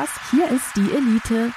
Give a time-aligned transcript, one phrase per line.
[0.00, 1.52] Spaß, hier ist die Elite.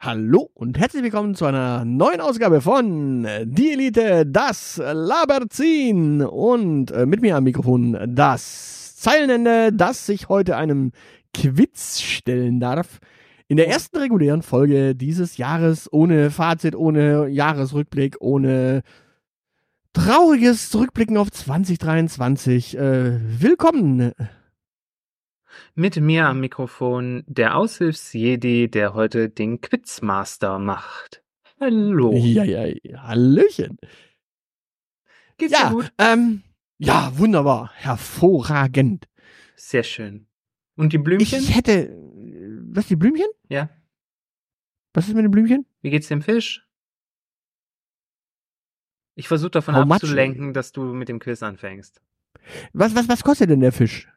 [0.00, 7.04] Hallo und herzlich willkommen zu einer neuen Ausgabe von Die Elite, das Laberzin und äh,
[7.04, 10.92] mit mir am Mikrofon das Zeilenende, das sich heute einem
[11.34, 12.98] Quiz stellen darf.
[13.48, 18.82] In der ersten regulären Folge dieses Jahres ohne Fazit, ohne Jahresrückblick, ohne
[19.92, 22.78] trauriges Zurückblicken auf 2023.
[22.78, 24.12] Äh, willkommen.
[25.74, 31.22] Mit mir am Mikrofon der Aushilfsjedi, der heute den Quizmaster macht.
[31.60, 32.12] Hallo.
[32.14, 33.02] Ja, ja, ja.
[33.04, 33.78] Hallöchen.
[35.38, 35.92] Geht's Ja, dir gut?
[35.98, 36.42] ähm,
[36.78, 37.70] ja, wunderbar.
[37.74, 39.08] Hervorragend.
[39.56, 40.26] Sehr schön.
[40.76, 41.38] Und die Blümchen?
[41.38, 41.96] Ich hätte.
[42.74, 43.26] Was, die Blümchen?
[43.48, 43.70] ja.
[44.94, 45.64] Was ist mit den Blümchen?
[45.80, 46.68] Wie geht's dem Fisch?
[49.14, 50.02] Ich versuche davon How much?
[50.02, 52.02] abzulenken, dass du mit dem Quiz anfängst.
[52.74, 54.11] Was, was, was kostet denn der Fisch?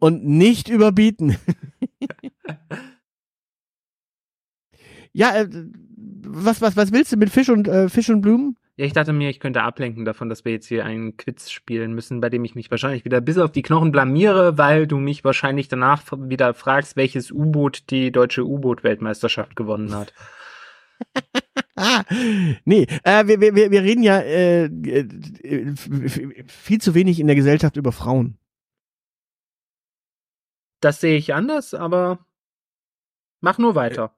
[0.00, 1.36] Und nicht überbieten.
[5.12, 5.48] ja, äh,
[6.26, 8.56] was, was, was willst du mit Fisch und, äh, Fisch und Blumen?
[8.76, 11.92] Ja, ich dachte mir, ich könnte ablenken davon, dass wir jetzt hier einen Quiz spielen
[11.92, 15.22] müssen, bei dem ich mich wahrscheinlich wieder bis auf die Knochen blamiere, weil du mich
[15.22, 20.12] wahrscheinlich danach wieder fragst, welches U-Boot die deutsche U-Boot-Weltmeisterschaft gewonnen hat.
[21.76, 22.04] Ah,
[22.64, 25.74] nee, äh, wir, wir, wir reden ja äh, äh,
[26.46, 28.38] viel zu wenig in der Gesellschaft über Frauen.
[30.80, 32.24] Das sehe ich anders, aber
[33.40, 34.14] mach nur weiter.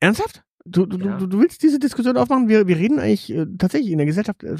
[0.00, 0.44] Ernsthaft?
[0.64, 1.16] Du, du, Ja.
[1.18, 2.48] du, du willst diese Diskussion aufmachen?
[2.48, 4.42] Wir, wir reden eigentlich äh, tatsächlich in der Gesellschaft.
[4.42, 4.54] Äh,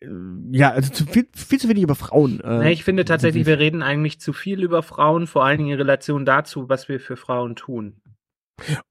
[0.00, 0.08] äh,
[0.50, 2.40] ja, also zu viel, viel zu wenig über Frauen.
[2.40, 5.70] Äh, Nee, ich finde tatsächlich, wir reden eigentlich zu viel über Frauen, vor allen Dingen
[5.70, 8.00] in Relation dazu, was wir für Frauen tun.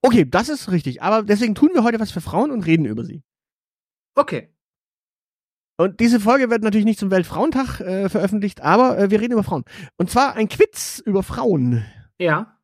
[0.02, 1.02] Okay, das ist richtig.
[1.02, 3.24] Aber deswegen tun wir heute was für Frauen und reden über sie.
[4.16, 4.54] Okay.
[5.78, 9.44] Und diese Folge wird natürlich nicht zum Weltfrauentag äh, veröffentlicht, aber äh, wir reden über
[9.44, 9.64] Frauen.
[9.98, 11.86] Und zwar ein Quiz über Frauen.
[12.20, 12.60] Ja.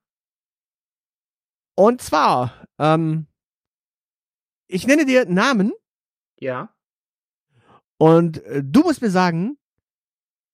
[1.75, 3.27] Und zwar, ähm,
[4.67, 5.71] ich nenne dir Namen
[6.39, 6.75] Ja.
[7.97, 9.57] und äh, du musst mir sagen,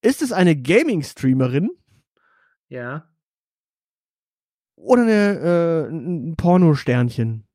[0.01, 1.69] ist es eine Gaming-Streamerin
[2.67, 3.09] Ja.
[4.83, 7.45] Oder eine, äh, ein Pornosternchen?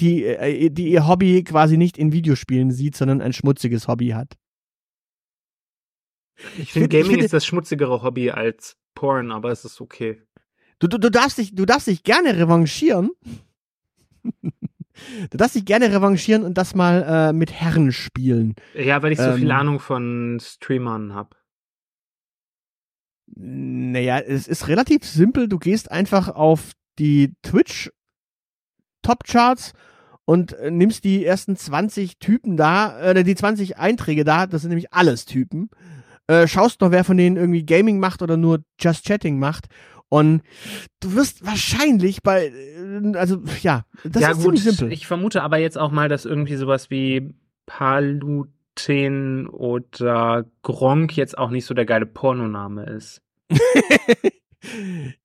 [0.00, 4.36] Die, äh, die ihr Hobby quasi nicht in Videospielen sieht, sondern ein schmutziges Hobby hat.
[6.58, 9.80] Ich finde, find- ich Gaming finde- ist das schmutzigere Hobby als Porn, aber es ist
[9.80, 10.20] okay.
[10.78, 13.10] Du, du, du, darfst dich, du darfst dich gerne revanchieren.
[14.42, 18.56] du darfst dich gerne revanchieren und das mal äh, mit Herren spielen.
[18.74, 19.36] Ja, weil ich so Ähm.
[19.36, 21.36] viel Ahnung von Streamern habe.
[23.34, 25.48] Naja, es ist relativ simpel.
[25.48, 27.90] Du gehst einfach auf die Twitch
[29.02, 29.72] Top Charts
[30.24, 34.68] und äh, nimmst die ersten 20 Typen da, oder die 20 Einträge da, das sind
[34.68, 35.70] nämlich alles Typen.
[36.28, 39.66] Äh, schaust noch, wer von denen irgendwie Gaming macht oder nur Just Chatting macht.
[40.08, 40.42] Und
[41.00, 44.44] du wirst wahrscheinlich bei, äh, also ja, das ja, ist gut.
[44.44, 44.92] ziemlich simpel.
[44.92, 47.34] Ich vermute aber jetzt auch mal, dass irgendwie sowas wie
[47.66, 53.21] Paluten oder Gronk jetzt auch nicht so der geile Pornoname ist.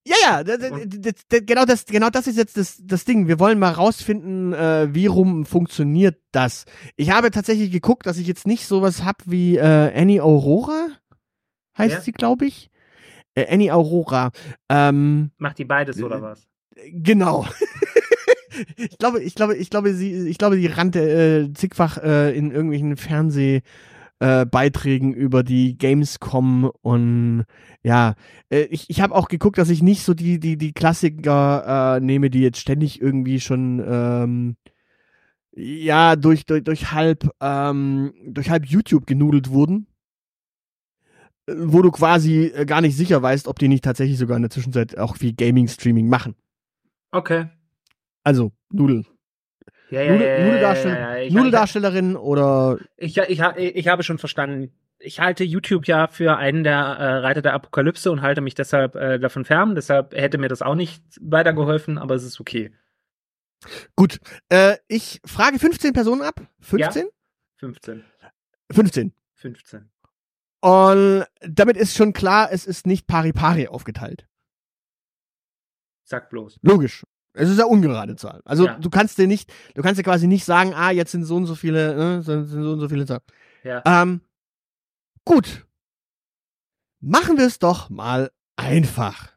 [0.03, 3.27] Ja, ja, d- d- d- d- genau das, genau das ist jetzt das, das Ding.
[3.27, 6.65] Wir wollen mal rausfinden, äh, wie rum funktioniert das.
[6.95, 10.87] Ich habe tatsächlich geguckt, dass ich jetzt nicht sowas hab wie äh, Annie Aurora,
[11.77, 12.01] heißt Ja.
[12.01, 12.71] sie, glaube ich.
[13.35, 14.31] Äh, Annie Aurora.
[14.69, 16.47] Ähm, Macht die beides oder was?
[16.91, 17.45] genau.
[18.77, 20.99] ich glaube, ich glaube, ich glaube, sie, ich glaube, die rannte
[21.49, 23.61] äh, zigfach äh, in irgendwelchen Fernseh
[24.19, 27.45] äh, Beiträgen über die Gamescom und
[27.83, 28.15] ja,
[28.49, 31.99] äh, ich, ich habe auch geguckt, dass ich nicht so die die die Klassiker äh,
[31.99, 34.55] nehme, die jetzt ständig irgendwie schon ähm,
[35.51, 39.87] ja durch durch durch halb ähm, durch halb YouTube genudelt wurden,
[41.47, 44.43] äh, wo du quasi äh, gar nicht sicher weißt, ob die nicht tatsächlich sogar in
[44.43, 46.35] der Zwischenzeit auch wie Gaming Streaming machen.
[47.11, 47.47] Okay.
[48.23, 49.05] Also Nudel,
[49.89, 51.23] Ja, ja, Nudel, ja, ja, Nudeldarstell ja, ja.
[51.23, 54.71] Ich, Nudeldarstellerin oder Ich, ich, ich, habe schon verstanden.
[54.99, 58.95] Ich halte YouTube ja für einen der äh, Reiter der Apokalypse und halte mich deshalb
[58.95, 59.75] äh, davon fern.
[59.75, 62.71] Deshalb hätte mir das auch nicht weitergeholfen, aber es ist okay.
[63.95, 64.19] Gut,
[64.49, 66.41] äh, ich frage 15 Personen ab.
[66.59, 67.07] 15?
[67.57, 68.03] 15.
[68.71, 69.13] 15.
[69.35, 69.89] 15.
[70.61, 74.27] Und damit ist schon klar, es ist nicht pari pari aufgeteilt.
[76.03, 76.59] Sag bloß.
[76.61, 77.03] Logisch.
[77.37, 78.41] Es ist ja ungerade Zahl.
[78.45, 78.77] Also Ja.
[78.79, 81.45] du kannst dir nicht, du kannst dir quasi nicht sagen, ah, jetzt sind so und
[81.45, 83.21] so viele, ne, sind so und so viele Zahlen.
[83.63, 83.81] Ja.
[83.85, 84.21] Ähm,
[85.25, 85.65] gut.
[86.99, 89.31] Machen wir es doch mal einfach.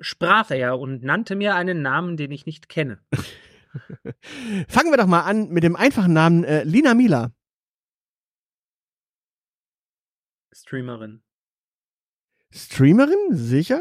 [0.00, 2.98] Sprach er und nannte mir einen Namen, den ich nicht kenne.
[4.68, 7.32] Fangen wir doch mal an mit dem einfachen Namen äh, Lina Mila.
[10.54, 11.22] Streamerin.
[12.52, 13.80] Streamerin, sicher?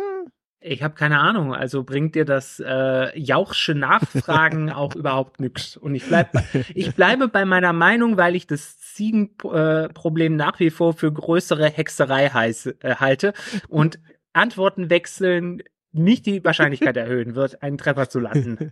[0.64, 5.76] Ich habe keine Ahnung, also bringt dir das äh, Jauchsche Nachfragen auch überhaupt nix.
[5.76, 6.30] Und ich, bleib,
[6.76, 11.68] ich bleibe bei meiner Meinung, weil ich das Ziegenproblem äh, nach wie vor für größere
[11.68, 13.34] Hexerei heiße, äh, halte
[13.70, 14.00] und
[14.34, 15.64] Antworten wechseln
[15.94, 18.72] nicht die Wahrscheinlichkeit erhöhen wird, einen Treffer zu landen.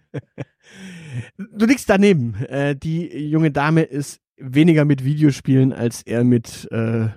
[1.38, 2.36] Du liegst daneben.
[2.46, 7.08] Äh, die junge Dame ist weniger mit Videospielen als eher mit äh,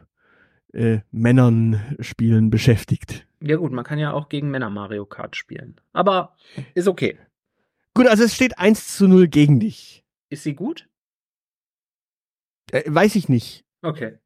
[0.73, 3.27] äh, Männern spielen beschäftigt.
[3.41, 5.77] Ja gut, man kann ja auch gegen Männer Mario Kart spielen.
[5.93, 6.37] Aber
[6.75, 7.19] ist okay.
[7.95, 10.05] Gut, also es steht 1 zu 0 gegen dich.
[10.31, 10.89] Ist sie gut?
[12.71, 13.65] Äh, weiß ich nicht.
[13.83, 14.19] Okay.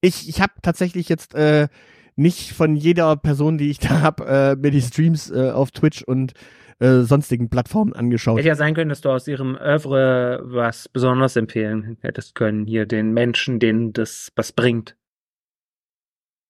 [0.00, 1.68] Ich, ich habe tatsächlich jetzt äh,
[2.16, 6.02] nicht von jeder Person, die ich da habe, äh, mir die Streams äh, auf Twitch
[6.02, 6.34] und
[6.78, 8.38] äh, sonstigen Plattformen angeschaut.
[8.38, 12.66] Hätte ja sein können, dass du aus ihrem Oeuvre was besonders empfehlen hättest können.
[12.66, 14.96] Hier den Menschen, denen das was bringt.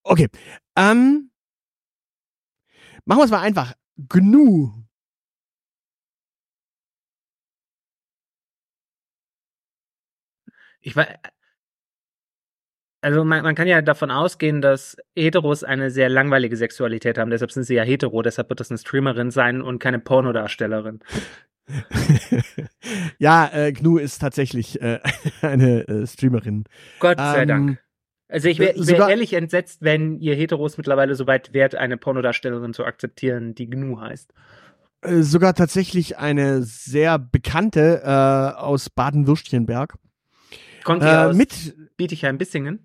[0.05, 0.29] Okay.
[0.77, 1.31] Ähm,
[3.05, 3.75] machen wir es mal einfach.
[3.97, 4.73] GNU.
[10.81, 11.06] Ich war.
[13.01, 17.31] Also man, man kann ja davon ausgehen, dass Heteros eine sehr langweilige Sexualität haben.
[17.31, 18.23] Deshalb sind sie ja hetero.
[18.23, 21.00] Deshalb wird das eine Streamerin sein und keine Pornodarstellerin.
[23.19, 25.00] ja, äh, GNU ist tatsächlich äh,
[25.43, 26.65] eine äh, Streamerin.
[27.00, 27.84] Gott sei Ähm, Dank.
[28.35, 31.75] Also ich wäre äh, wär sogar- ehrlich entsetzt, wenn ihr Heteros mittlerweile so weit wärt,
[31.77, 34.33] eine Pornodarstellerin zu akzeptieren, die GNU heißt.
[35.03, 39.95] Äh, sogar tatsächlich eine sehr bekannte äh, aus Baden-Württemberg.
[40.83, 42.81] Kommt sie Äh, aus mit, Bietigheim-Bissingen?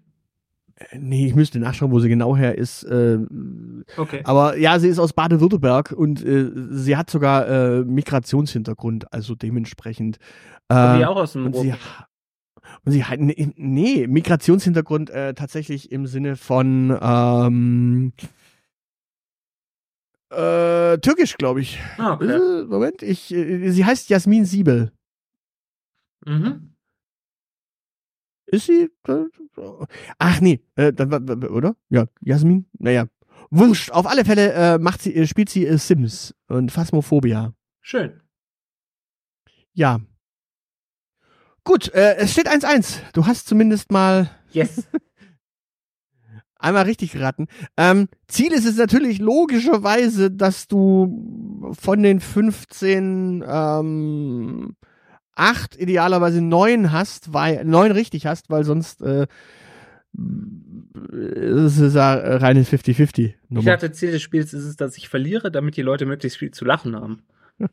[0.76, 2.84] äh, nee, ich müsste nachschauen, wo sie genau her ist.
[2.84, 3.18] Äh,
[3.98, 4.22] Okay.
[4.26, 10.18] aber ja, sie ist aus Baden-Württemberg und äh, sie hat sogar äh, Migrationshintergrund, also dementsprechend.
[10.70, 11.80] Äh, die auch aus dem und Ruhrgebiet?
[12.86, 18.14] Und sie hat, nee, nee Migrationshintergrund äh, tatsächlich im Sinne von ähm,
[20.30, 21.80] äh, Türkisch, glaube ich.
[21.98, 22.62] Ah, okay.
[22.62, 24.92] Äh, Moment, ich, äh, sie heißt Jasmin Siebel.
[26.26, 26.76] Mhm.
[28.52, 28.90] Ist sie?
[29.08, 29.26] äh,
[30.18, 31.76] Ach nee, äh, oder?
[31.90, 32.66] Ja, Jasmin?
[32.78, 33.08] Naja.
[33.52, 33.92] Wurscht.
[33.92, 37.54] Auf alle Fälle äh, macht sie, äh, spielt sie Sims und Phasmophobia.
[37.82, 38.22] Schön.
[39.74, 40.00] Ja.
[41.64, 42.98] Gut, äh, es steht 1-1.
[43.14, 44.88] Du hast zumindest mal Yes.
[46.56, 47.48] einmal richtig geraten.
[47.78, 54.76] Ähm, Ziel ist es natürlich logischerweise, dass du von den 15 ähm,
[55.36, 59.28] acht idealerweise neun hast, weil neun richtig hast, weil sonst äh,
[60.16, 65.52] es ist ja reine 50-50 Ich hatte Ziel des Spiels ist es, dass ich verliere,
[65.52, 67.24] damit die Leute möglichst viel zu lachen haben.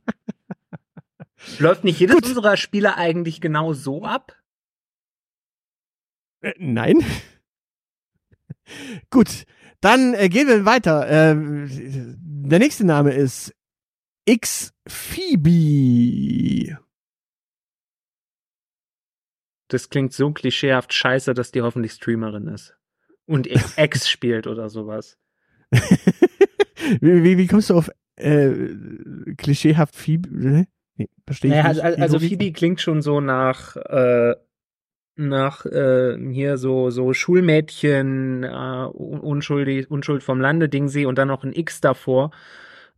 [1.58, 2.26] Läuft nicht jedes Gut.
[2.26, 4.36] unserer Spiele eigentlich genau so ab?
[6.40, 7.04] Äh, nein.
[9.10, 9.44] Gut,
[9.80, 11.08] dann äh, gehen wir weiter.
[11.08, 13.54] Äh, der nächste Name ist
[14.24, 16.78] X Phoebe.
[19.68, 22.76] Das klingt so klischeehaft scheiße, dass die hoffentlich Streamerin ist.
[23.26, 25.18] Und Ex spielt oder sowas.
[25.70, 28.54] wie, wie, wie kommst du auf äh,
[29.36, 30.66] klischeehaft Phoebe?
[30.96, 31.82] Nee, verstehe ich Naja, nicht.
[31.82, 32.18] also, also.
[32.18, 34.34] Phoebe klingt schon so nach, äh,
[35.16, 41.28] nach äh, hier so, so Schulmädchen, äh, un- unschuldig, Unschuld vom Lande, Dingsy und dann
[41.28, 42.30] noch ein X davor.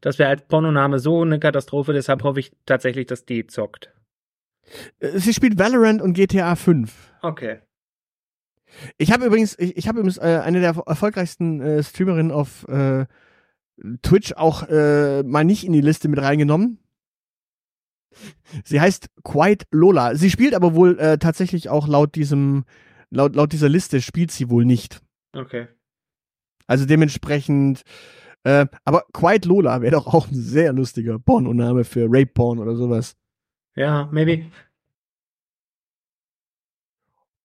[0.00, 3.92] Das wäre als Pornoname so eine Katastrophe, deshalb hoffe ich tatsächlich, dass die zockt.
[5.00, 7.12] Äh, Sie spielt Valorant und GTA 5.
[7.22, 7.58] Okay.
[8.96, 13.06] Ich habe übrigens, ich, ich habe übrigens äh, eine der erfolgreichsten äh, Streamerinnen auf äh,
[14.02, 16.78] Twitch auch äh, mal nicht in die Liste mit reingenommen.
[18.64, 20.14] Sie heißt Quiet Lola.
[20.14, 22.64] Sie spielt aber wohl äh, tatsächlich auch laut diesem,
[23.10, 25.00] laut, laut dieser Liste spielt sie wohl nicht.
[25.32, 25.68] Okay.
[26.66, 27.82] Also dementsprechend,
[28.44, 32.76] äh, aber Quiet Lola wäre doch auch ein sehr lustiger Pornoname für Rape Porn oder
[32.76, 33.16] sowas.
[33.74, 34.50] Ja, maybe.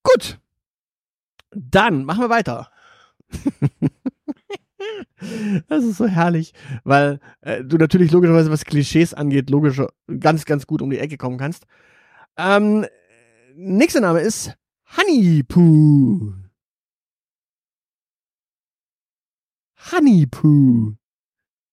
[0.03, 0.39] Gut.
[1.51, 2.71] Dann machen wir weiter.
[5.67, 9.81] das ist so herrlich, weil äh, du natürlich logischerweise, was Klischees angeht, logisch
[10.19, 11.65] ganz, ganz gut um die Ecke kommen kannst.
[12.37, 12.85] Ähm,
[13.55, 14.55] nächster Name ist
[14.97, 16.33] Honeypoo.
[19.91, 20.95] Honeypoo.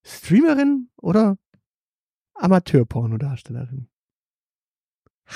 [0.05, 1.39] Streamerin oder
[2.35, 3.89] Amateurpornodarstellerin?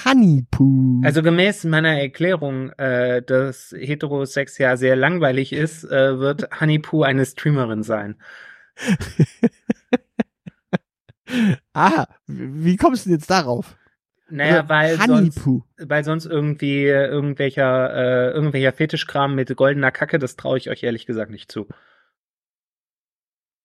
[0.05, 1.01] Honeypoo.
[1.05, 7.25] Also gemäß meiner Erklärung, äh, dass Heterosex ja sehr langweilig ist, äh, wird Honeypoo eine
[7.25, 8.17] Streamerin sein.
[11.75, 13.77] ah, wie kommst du denn jetzt darauf?
[14.29, 15.41] Naja, Also, weil sonst,
[15.79, 20.83] weil sonst irgendwie äh, irgendwelcher, äh, irgendwelcher Fetischkram mit goldener Kacke, das traue ich euch
[20.83, 21.69] ehrlich gesagt nicht zu.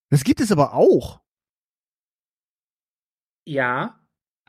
[0.10, 1.22] Das gibt es aber auch.
[3.46, 4.00] Ja,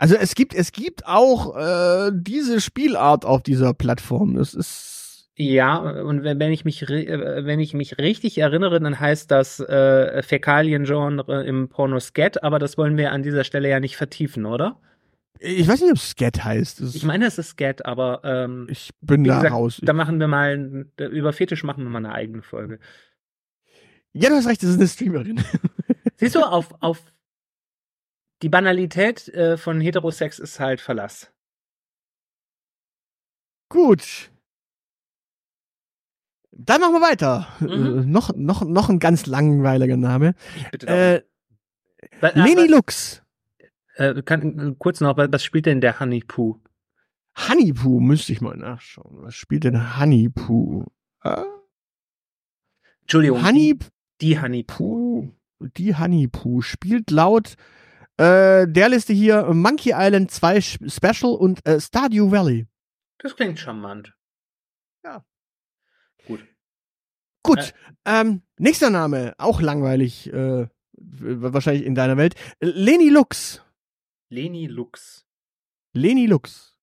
[0.01, 4.35] Also es gibt, es gibt auch äh, diese Spielart auf dieser Plattform.
[4.35, 8.99] Das ist ja, und wenn, wenn ich mich, äh, wenn ich mich richtig erinnere, dann
[8.99, 13.79] heißt das äh, Fäkalien-Genre im Porno Scat, aber das wollen wir an dieser Stelle ja
[13.79, 14.81] nicht vertiefen, oder?
[15.39, 16.81] ich weiß nicht, ob es Scat heißt.
[16.81, 19.81] Das, Ich meine, es ist Scat, aber ähm, ich bin da gesagt, raus.
[19.83, 22.79] da machen wir mal, über Fetisch machen wir mal eine eigene Folge.
[24.15, 25.43] ja, du hast recht, das ist eine Streamerin.
[26.17, 27.03] Siehst du, auf, auf
[28.43, 31.33] die Banalität äh, von Heterosex ist halt Verlass.
[33.69, 34.31] Gut.
[36.53, 37.49] Dann machen wir weiter.
[37.61, 37.69] Mhm.
[37.71, 40.35] Äh, noch, noch, noch ein ganz langweiliger Name.
[40.57, 40.87] Ich bitte.
[40.89, 41.23] Äh,
[42.21, 43.23] Wa- Leni Lux.
[43.95, 46.61] äh, kann, äh, kurz noch, was spielt denn der Honeypoo?
[47.37, 49.23] Honeypoo, müsste ich mal nachschauen.
[49.23, 50.87] Was spielt denn Honeypoo?
[51.23, 51.43] Äh,
[53.03, 53.79] Entschuldigung, Honey
[54.21, 55.33] die Honeypoo.
[55.59, 57.55] Puh, die Honeypoo spielt laut
[58.17, 62.67] äh, der Liste hier Monkey Island 2 Sch- Special und äh, Stardew Valley.
[63.19, 64.15] Das klingt charmant.
[65.05, 65.25] Ja.
[66.27, 66.47] Gut.
[67.43, 67.75] Gut,
[68.05, 72.35] ähm, nächster Name, auch langweilig, äh, wahrscheinlich in deiner Welt.
[72.61, 73.65] Leni Lux.
[74.29, 75.27] Leni Lux.
[75.95, 76.77] Leni Lux.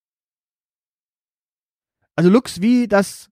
[2.16, 3.30] Also Lux wie das.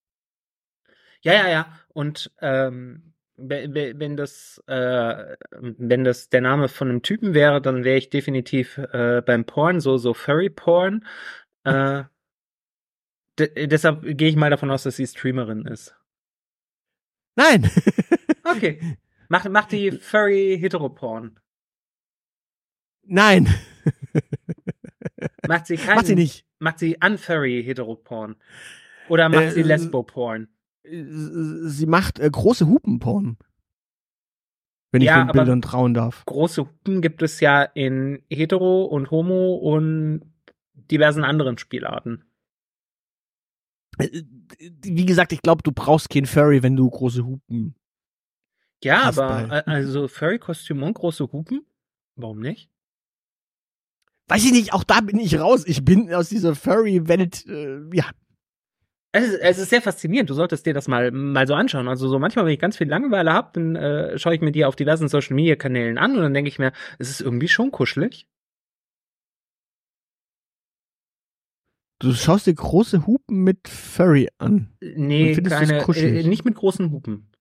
[1.21, 1.79] Ja, ja, ja.
[1.89, 7.97] Und ähm, wenn das, äh, wenn das der Name von einem Typen wäre, dann wäre
[7.97, 11.05] ich definitiv äh, beim Porn, so, so Furry-Porn.
[11.65, 12.03] Äh,
[13.39, 15.95] de- deshalb gehe ich mal davon aus, dass sie Streamerin ist.
[17.35, 17.69] Nein.
[18.45, 18.97] Okay.
[19.27, 21.39] Macht, macht die Furry-Heteroporn.
[23.03, 23.47] Nein.
[25.47, 26.45] Macht sie keinen, Macht sie nicht.
[26.59, 28.35] Macht sie Unfurry-Heteroporn.
[29.09, 30.47] Oder macht Äh, sie Lesbo-Porn.
[30.87, 33.37] Sie macht äh, große Hupenporn.
[34.91, 36.23] Wenn ich Ja, den aber- Bildern trauen darf.
[36.25, 40.21] Große Hupen gibt es ja in Hetero und Homo und
[40.91, 42.23] diversen anderen Spielarten.
[43.97, 44.23] Äh,
[44.83, 47.75] Wie gesagt, ich glaube, du brauchst kein Furry, wenn du große Hupen.
[48.83, 49.57] Ja, Passt aber bei.
[49.59, 51.65] äh, also Furry-Kostüm und große Hupen?
[52.15, 52.69] Warum nicht?
[54.27, 55.63] Weiß ich nicht, auch da bin ich raus.
[55.67, 58.05] Ich bin aus dieser Furry-Welt, äh, ja.
[59.15, 60.29] Es ist, es ist sehr faszinierend.
[60.29, 61.87] Du solltest dir das mal, mal so anschauen.
[61.87, 64.65] Also so manchmal, wenn ich ganz viel Langeweile habe, dann äh, schaue ich mir die
[64.65, 68.27] auf diversen Social-Media-Kanälen an und dann denke ich mir, es ist irgendwie schon kuschelig.
[71.99, 74.75] Du schaust dir große Hupen mit Furry an.
[74.81, 77.31] Nee, findest du's keine, äh, nicht mit großen Hupen.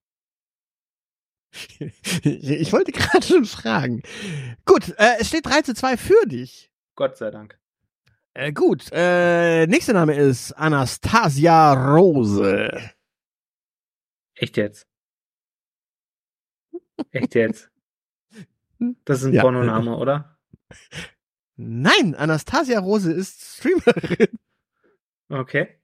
[2.23, 4.03] ich wollte gerade schon fragen.
[4.65, 6.71] Gut, äh, es steht 3 zu 2 für dich.
[6.95, 7.59] Gott sei Dank.
[8.35, 12.91] Äh, gut, äh, nächster Name ist Anastasia Rose.
[14.35, 14.87] Echt jetzt?
[17.13, 17.71] Echt jetzt?
[19.05, 19.43] Das ist ein Ja.
[19.43, 20.37] Pornoname, oder?
[21.57, 24.39] Nein, Anastasia Rose ist Streamerin.
[25.31, 25.81] Okay.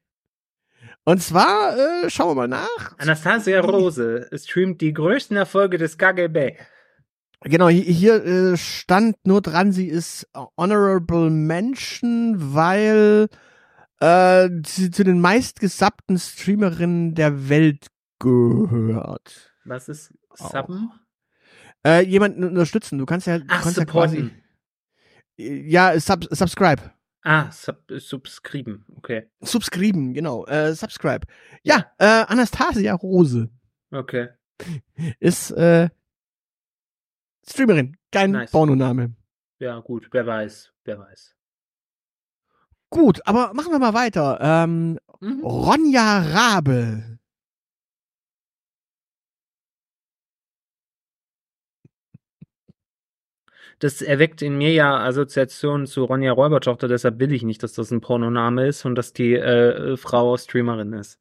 [1.04, 2.98] Und zwar, äh, schauen wir mal nach.
[2.98, 6.58] Anastasia Rose streamt die größten Erfolge des KGB.
[7.42, 13.28] Genau, hi- hier äh, stand nur dran, sie ist Honorable Mention, weil
[14.00, 17.86] äh, sie zu den meistgesappten Streamerinnen der Welt
[18.18, 19.52] gehört.
[19.64, 20.12] Was ist.
[20.34, 20.90] Subben?
[21.84, 22.98] Äh, jemanden unterstützen.
[22.98, 24.16] Du kannst ja, du Ach, kannst ja quasi.
[24.16, 24.42] supporten.
[25.38, 26.92] Ja, sub, subscribe.
[27.22, 28.84] Ah, sub, subscriben.
[28.96, 29.30] Okay.
[29.40, 30.44] Subscriben, genau.
[30.46, 31.26] Äh, subscribe.
[31.62, 33.48] Ja, äh, Anastasia Rose
[33.90, 34.28] Okay.
[35.18, 35.88] ist äh,
[37.48, 37.96] Streamerin.
[38.12, 38.50] Kein Nice.
[38.50, 39.14] Pornoname.
[39.58, 40.08] Ja, gut.
[40.12, 40.72] Wer weiß.
[40.84, 41.34] Wer weiß.
[42.90, 44.38] Gut, aber machen wir mal weiter.
[44.40, 45.44] Ähm, Mhm.
[45.44, 47.18] Ronja Rabe.
[53.78, 57.90] Das erweckt in mir ja Assoziationen zu Ronja Räubertochter, deshalb will ich nicht, dass das
[57.90, 61.18] ein Pornoname ist und dass die äh, Frau Streamerin ist.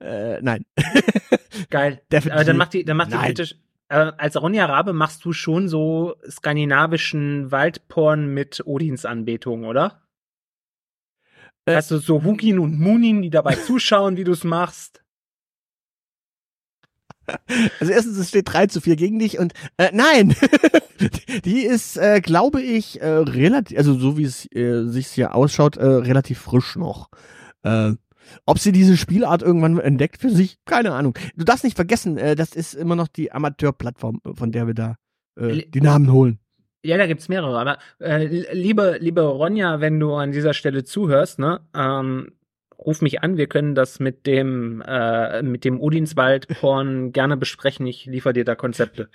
[0.00, 0.66] Äh, nein.
[1.70, 2.02] Geil.
[2.12, 2.32] Definitiv.
[2.32, 3.54] Aber dann macht die, dann macht die bitte.
[3.94, 10.02] Äh, als Ronja Rabe machst du schon so skandinavischen Waldporn mit Odinsanbetung, oder?
[11.64, 15.04] Äh, Hast du so Hukin und Munin, die dabei zuschauen, wie du es machst?
[17.78, 20.34] Also erstens, es steht 3 zu 4 gegen dich und äh, nein,
[21.44, 25.76] die ist, äh, glaube ich, äh, relativ, also so wie es äh, sich hier ausschaut,
[25.76, 27.10] äh, relativ frisch noch.
[27.62, 27.92] Äh,
[28.46, 31.16] ob sie diese Spielart irgendwann entdeckt für sich, keine Ahnung.
[31.36, 34.96] Du darfst nicht vergessen, äh, das ist immer noch die Amateurplattform, von der wir da
[35.38, 36.38] äh, die Namen holen.
[36.84, 37.58] Ja, da gibt's mehrere.
[37.58, 42.32] Aber äh, liebe, liebe Ronja, wenn du an dieser Stelle zuhörst, ne, ähm,
[42.78, 43.36] ruf mich an.
[43.36, 47.86] Wir können das mit dem äh, mit dem Udinswald-Porn gerne besprechen.
[47.86, 49.08] Ich liefere dir da Konzepte.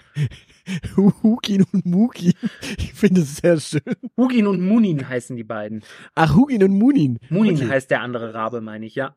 [0.96, 2.34] Hukin und Muki.
[2.78, 3.82] Ich finde es sehr schön.
[4.18, 5.84] Hugin und Munin heißen die beiden.
[6.16, 7.20] Ach, Hugin und Munin.
[7.30, 7.70] Munin Okay.
[7.70, 9.16] heißt der andere Rabe, meine ich, ja.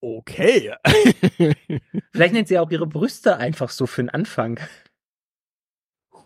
[0.00, 0.74] Okay.
[2.12, 4.60] Vielleicht nennt sie auch ihre Brüste einfach so für den Anfang.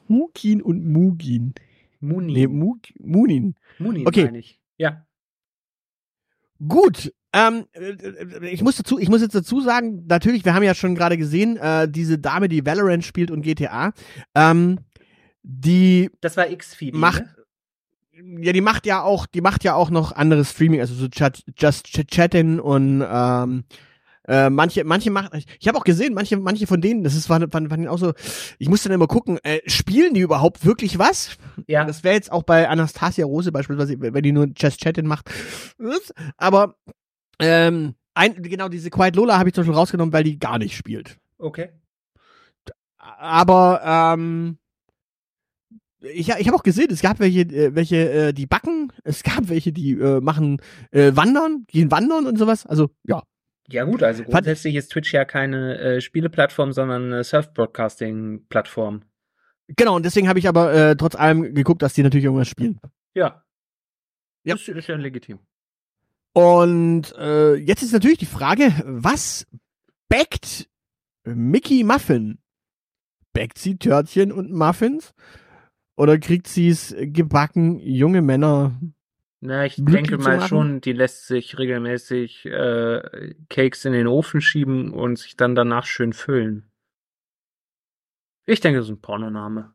[0.09, 1.55] Hukin und Mugin.
[2.01, 2.35] Munin.
[2.35, 3.55] Nee, Mug Munin.
[3.79, 4.25] Munin okay.
[4.25, 4.61] meine ich.
[4.77, 5.07] Ja.
[6.69, 7.13] Gut.
[7.33, 10.95] Ähm, äh, ich muss dazu, ich muss jetzt dazu sagen, natürlich, wir haben ja schon
[10.95, 13.93] gerade gesehen, äh, diese Dame, die Valorant spielt und GTA,
[14.35, 14.79] ähm,
[15.43, 16.95] die Das war X-Feed.
[16.95, 17.25] macht,
[18.13, 18.45] Ne?
[18.45, 21.43] ja, die macht ja auch, die macht ja auch noch anderes Streaming, also so Chat,
[21.57, 23.65] Just Ch Chatting und ähm,
[24.29, 27.41] äh, manche, manche macht, ich habe auch gesehen, manche, manche von denen, das ist, war,
[27.41, 28.13] war, war auch so,
[28.59, 31.37] ich muss dann immer gucken, äh, spielen die überhaupt wirklich was?
[31.67, 31.85] Ja.
[31.85, 35.31] Das wäre jetzt auch bei Anastasia Rose beispielsweise, wenn die nur Just Chatting macht.
[36.37, 36.77] Aber
[37.41, 40.77] ähm, ein, genau diese Quiet Lola habe ich zum Beispiel rausgenommen, weil die gar nicht
[40.77, 41.19] spielt.
[41.39, 41.71] Okay.
[42.99, 44.59] Aber ähm,
[46.01, 49.49] ich, ich habe auch gesehen, es gab welche, äh, welche äh, die backen, es gab
[49.49, 50.61] welche, die äh, machen
[50.91, 52.67] äh, wandern, gehen wandern und sowas.
[52.67, 53.23] Also ja,
[53.73, 59.03] Ja gut, also grundsätzlich ist Twitch ja keine äh, Spieleplattform, sondern eine Surf-Broadcasting-Plattform.
[59.69, 59.97] genau.
[59.97, 62.79] Und deswegen habe ich aber äh, trotz allem geguckt, dass die natürlich irgendwas spielen.
[63.15, 63.45] Ja.
[64.45, 64.55] Ja.
[64.55, 65.39] Das ist ja legitim.
[66.33, 69.47] Und äh, jetzt ist natürlich die Frage, was
[70.09, 70.69] backt
[71.25, 72.39] Mickey Muffin?
[73.33, 75.15] Backt sie Törtchen und Muffins?
[75.97, 78.73] Oder kriegt sie es gebacken, junge Männer?
[79.45, 84.41] Na, ich Glücklich denke mal schon, die lässt sich regelmäßig äh, Cakes in den Ofen
[84.41, 86.71] schieben und sich dann danach schön füllen.
[88.47, 89.75] Ich denke, das ist ein Pornoname.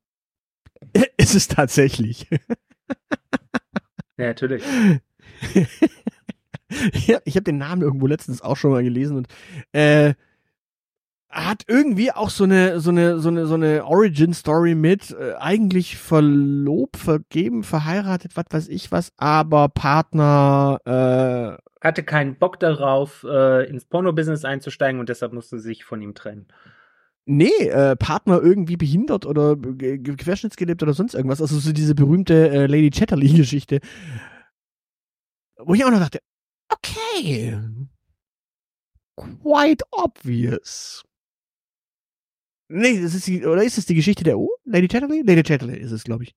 [1.17, 2.27] ist es tatsächlich.
[4.17, 4.63] Ja, natürlich.
[7.25, 9.27] ich habe den Namen irgendwo letztens auch schon mal gelesen und
[9.73, 10.13] äh,
[11.45, 15.36] hat irgendwie auch so eine so eine so eine so eine Origin Story mit äh,
[15.39, 23.23] eigentlich verlobt, vergeben, verheiratet, was weiß ich was, aber Partner äh, Hatte keinen Bock darauf,
[23.23, 26.47] äh, ins Porno-Business einzusteigen und deshalb musste sie sich von ihm trennen.
[27.26, 32.65] nee, äh, Partner irgendwie behindert oder querschnittsgelebt oder sonst irgendwas, also so diese berühmte äh,
[32.67, 33.80] Lady Chatterley Geschichte.
[35.58, 36.19] Wo ich auch noch dachte,
[36.69, 37.60] okay.
[39.15, 41.04] Quite obvious.
[42.69, 44.49] Nee, das ist die, oder ist es die Geschichte der O?
[44.65, 45.21] Lady Chatterley?
[45.25, 46.36] Lady Chatterley ist es, glaube ich.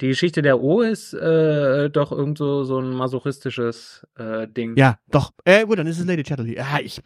[0.00, 4.74] Die Geschichte der O ist äh, doch irgend so, so ein masochistisches äh, Ding.
[4.76, 5.32] Ja, doch.
[5.44, 6.58] Äh, gut, dann ist es Lady Chatterley.
[6.58, 7.02] Ah, ich,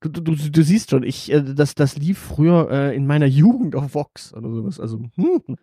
[0.00, 3.74] du, du, du, siehst schon, ich, äh, das, das lief früher äh, in meiner Jugend
[3.74, 4.78] auf Vox oder sowas.
[4.78, 5.58] Also, hm.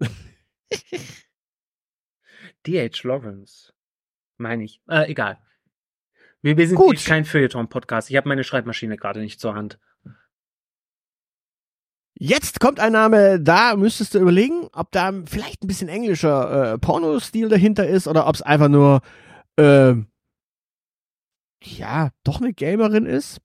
[2.66, 3.06] D.H.
[3.06, 3.72] Lawrence.
[4.38, 4.82] Meine ich.
[4.88, 5.38] Äh, egal.
[6.42, 7.04] Wir, wir sind Gut.
[7.04, 8.10] kein Feuilleton-Podcast.
[8.10, 9.78] Ich habe meine Schreibmaschine gerade nicht zur Hand.
[12.18, 16.78] Jetzt kommt ein Name, da müsstest du überlegen, ob da vielleicht ein bisschen englischer äh,
[16.78, 19.02] Pornostil dahinter ist oder ob es einfach nur,
[19.56, 19.94] äh,
[21.62, 23.38] ja, doch eine Gamerin ist.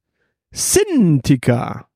[0.52, 1.90] Sintika.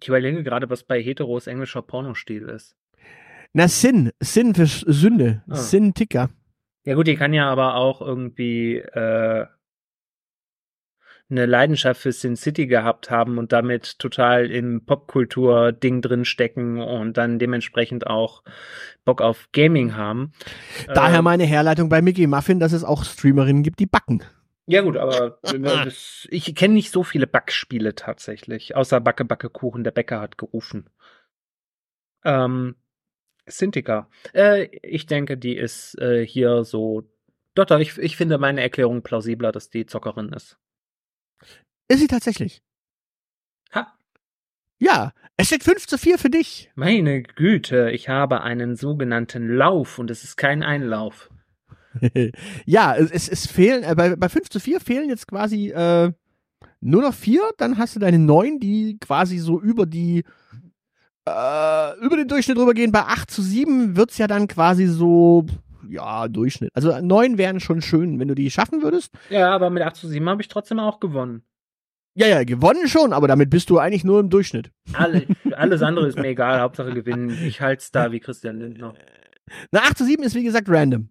[0.00, 2.74] Ich überlege gerade, was bei Heteros englischer Pornostil ist.
[3.52, 4.12] Na, Sin.
[4.20, 5.42] Sin für Sünde.
[5.46, 5.56] Ah.
[5.56, 6.30] Sintika.
[6.86, 9.46] Ja gut, die kann ja aber auch irgendwie äh,
[11.30, 17.16] eine Leidenschaft für Sin City gehabt haben und damit total im Popkultur-Ding drin stecken und
[17.16, 18.42] dann dementsprechend auch
[19.04, 20.32] Bock auf Gaming haben.
[20.86, 24.22] Daher Ähm, meine Herleitung bei Mickey Muffin, dass es auch Streamerinnen gibt, die backen.
[24.66, 29.50] Ja gut, aber äh, das, ich kenne nicht so viele Backspiele tatsächlich, außer Backe, Backe,
[29.50, 30.90] Kuchen, der Bäcker hat gerufen.
[32.24, 32.76] Ähm,
[33.46, 34.08] Sintika.
[34.32, 37.08] Äh, ich denke, die ist äh, hier so.
[37.54, 40.58] Doch, doch, ich, ich finde meine Erklärung plausibler, dass die Zockerin ist.
[41.90, 42.62] Ist sie tatsächlich.
[43.74, 43.92] Ha,
[44.78, 46.70] Ja, es steht 5 zu 4 für dich.
[46.76, 51.30] meine Güte, ich habe einen sogenannten Lauf und es ist kein Einlauf.
[52.64, 56.12] ja, es, es, es fehlen, äh, bei, bei 5 zu 4 fehlen jetzt quasi äh,
[56.80, 60.22] nur noch vier, dann hast du deine neun, die quasi so über die
[61.26, 62.92] äh, über den Durchschnitt rübergehen.
[62.92, 65.44] Bei 8 zu 7 wird's ja dann quasi so,
[65.88, 66.70] ja, Durchschnitt.
[66.72, 69.12] Also 9 wären schon schön, wenn du die schaffen würdest.
[69.28, 71.42] Ja, aber mit 8 zu 7 habe ich trotzdem auch gewonnen.
[72.20, 74.70] Ja, ja, gewonnen schon, aber damit bist du eigentlich nur im Durchschnitt.
[74.92, 77.30] Alle, alles andere ist mir egal, Hauptsache gewinnen.
[77.46, 78.92] Ich halte es da wie Christian Lindner.
[79.70, 81.08] Na, 8 zu 7 ist wie gesagt random.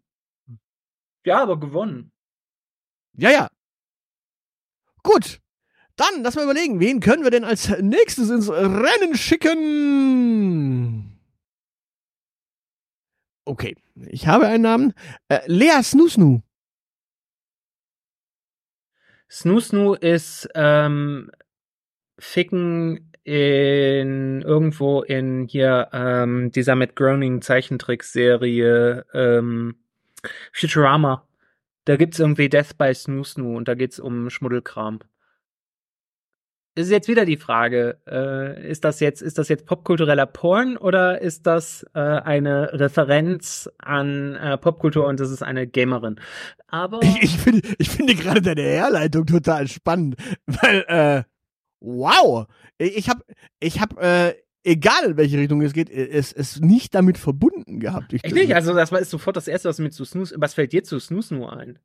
[1.26, 2.12] Ja, aber gewonnen.
[3.18, 3.50] Ja, ja.
[5.02, 5.40] Gut.
[5.96, 9.60] Dann, lass mal überlegen, wen können wir denn als nächstes ins Rennen schicken?
[13.46, 14.94] Okay, ich habe einen Namen.
[15.28, 16.44] Äh, Lea Snusnu.
[19.30, 21.32] Snoo ist ähm,
[22.18, 29.76] Ficken in irgendwo in hier ähm, dieser Matt Groening Zeichentrickserie ähm,
[30.52, 31.28] Futurama.
[31.86, 35.00] Da gibt's irgendwie Death by Snoo Snoo und da geht's um Schmuddelkram.
[36.80, 40.78] Es ist jetzt wieder die Frage, äh, ist das jetzt, ist das jetzt popkultureller Porn
[40.78, 46.22] oder ist das äh, eine Referenz an äh, Popkultur und das ist eine Gamerin?
[46.68, 50.16] Aber Ich, ich finde, ich finde gerade deine Herleitung total spannend,
[50.46, 51.24] weil, äh,
[51.82, 53.26] wow, ich habe,
[53.60, 58.14] ich habe, äh, egal in welche Richtung es geht, es ist nicht damit verbunden gehabt.
[58.14, 58.56] Ich, Echt nicht?
[58.56, 60.98] Also das war ist sofort das erste, was mir zu Snooze, was fällt dir zu
[60.98, 61.78] Snooze nur ein?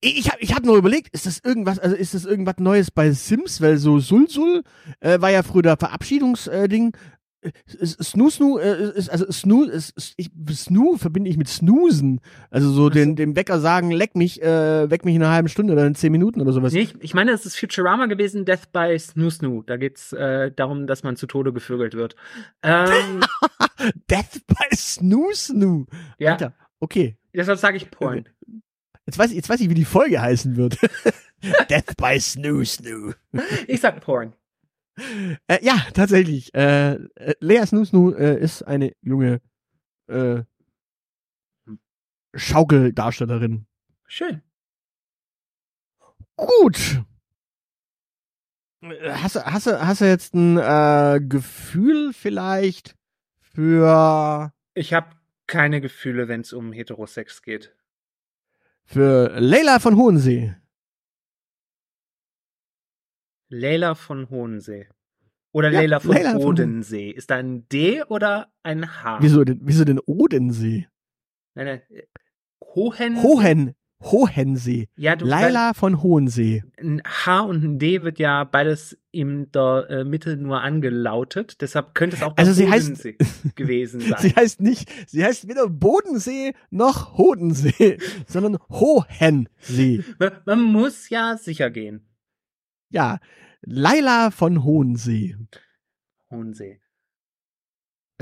[0.00, 3.10] Ich habe ich hab nur überlegt, ist das irgendwas, also ist das irgendwas Neues bei
[3.12, 4.64] Sims, weil so Sulsul
[5.00, 6.92] äh, war ja früher der Verabschiedungsding.
[7.40, 7.50] Äh,
[7.82, 12.70] Snoo Snoo äh, ist also Snoo ist, ist ich, Snoo verbinde ich mit Snoosen, also
[12.70, 15.86] so den dem Wecker sagen, leck mich, äh, weck mich in einer halben Stunde oder
[15.86, 16.72] in zehn Minuten oder sowas.
[16.72, 19.62] Nee, ich, ich meine, es ist Futurama gewesen, Death by Snoo Snoo.
[19.62, 22.14] Da geht's äh, darum, dass man zu Tode gevögelt wird.
[22.62, 23.22] Ähm,
[24.10, 25.86] Death by Snoo Snoo.
[26.18, 27.16] ja, Alter, okay.
[27.34, 28.26] deshalb sage ich Porn.
[29.06, 30.78] Jetzt weiß ich, jetzt weiß ich, wie die Folge heißen wird.
[31.70, 33.12] Death by Snoo Snoo.
[33.66, 34.32] Ich sag Porn.
[35.48, 36.54] Äh, ja, tatsächlich.
[36.54, 39.40] Äh, äh, Lea Snusnu äh, ist eine junge
[40.08, 40.42] äh,
[42.34, 43.66] Schaukeldarstellerin.
[44.06, 44.42] Schön.
[46.36, 47.02] Gut.
[48.82, 52.96] Hast, du- hast, hast du jetzt ein äh, Gefühl vielleicht
[53.40, 55.10] für, Ich habe
[55.46, 57.76] keine Gefühle, wenn es um Heterosex geht.
[58.84, 60.54] Für Leila von Hohensee?
[63.48, 64.88] Leila von Hohensee.
[65.52, 67.10] Oder Ja, Leila von Leila von Odensee.
[67.10, 69.18] Ist da ein D oder ein H?
[69.20, 70.88] Wieso denn, wieso denn Odensee?
[71.54, 71.82] Nein, nein.
[72.74, 73.22] Hohen.
[73.22, 74.88] Hohen, Hohensee.
[74.96, 76.64] Ja, du Leila von Hohensee.
[76.80, 81.60] ein H und ein D wird ja beides in der äh, Mitte nur angelautet.
[81.60, 83.16] Deshalb könnte es auch Also sie heißt- Bodensee
[83.54, 84.18] gewesen sein.
[84.20, 90.02] Sie heißt nicht, sie heißt weder Bodensee noch Hodensee, sondern Hohensee.
[90.18, 92.06] man, man muss ja sicher gehen.
[92.90, 93.20] Ja,
[93.62, 95.36] Laila von Hohensee.
[96.30, 96.80] Hohensee.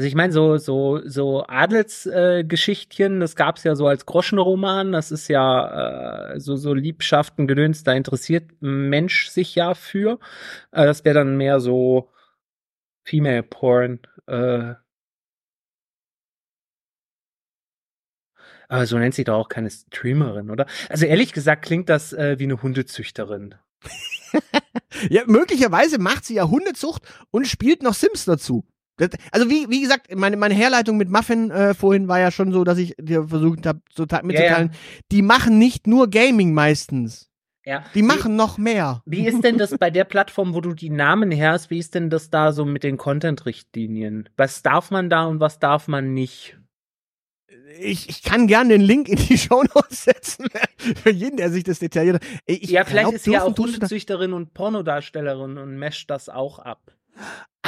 [0.01, 5.13] Also ich meine, so, so, so Adelsgeschichtchen, äh, das gab's ja so als Groschenroman, das
[5.13, 10.19] ist ja äh, so, so Liebschaften, Gedöns, da interessiert ein Mensch sich ja für.
[10.73, 12.09] Äh, das wäre dann mehr so
[13.05, 14.01] Female Porn.
[14.27, 14.73] Äh.
[18.69, 20.65] Aber so nennt sich doch auch keine Streamerin, oder?
[20.89, 23.57] Also ehrlich gesagt klingt das äh, wie eine Hundezüchterin.
[25.09, 28.65] Ja, möglicherweise macht sie ja Hundezucht und spielt noch Sims dazu.
[29.01, 32.53] Das, also wie, wie gesagt, meine, meine Herleitung mit Muffin äh, vorhin war ja schon
[32.53, 34.73] so, dass ich dir versucht habe te- mitzuteilen,
[35.11, 37.31] die machen nicht nur Gaming meistens.
[37.65, 37.85] Ja.
[37.95, 39.03] Die machen noch mehr.
[39.05, 41.71] Wie ist denn das bei der Plattform, wo du die Namen herst?
[41.71, 44.29] Wie ist denn das da so mit den Content-Richtlinien?
[44.37, 46.59] Was darf man da und was darf man nicht?
[47.79, 50.47] Ich, ich kann gern den Link in die Show Notes setzen,
[50.79, 52.23] für jeden, der sich das detailliert.
[52.47, 56.59] Ich ja, vielleicht glaub, ist sie ja auch Hundezüchterin und Pornodarstellerin und mescht das auch
[56.59, 56.93] ab.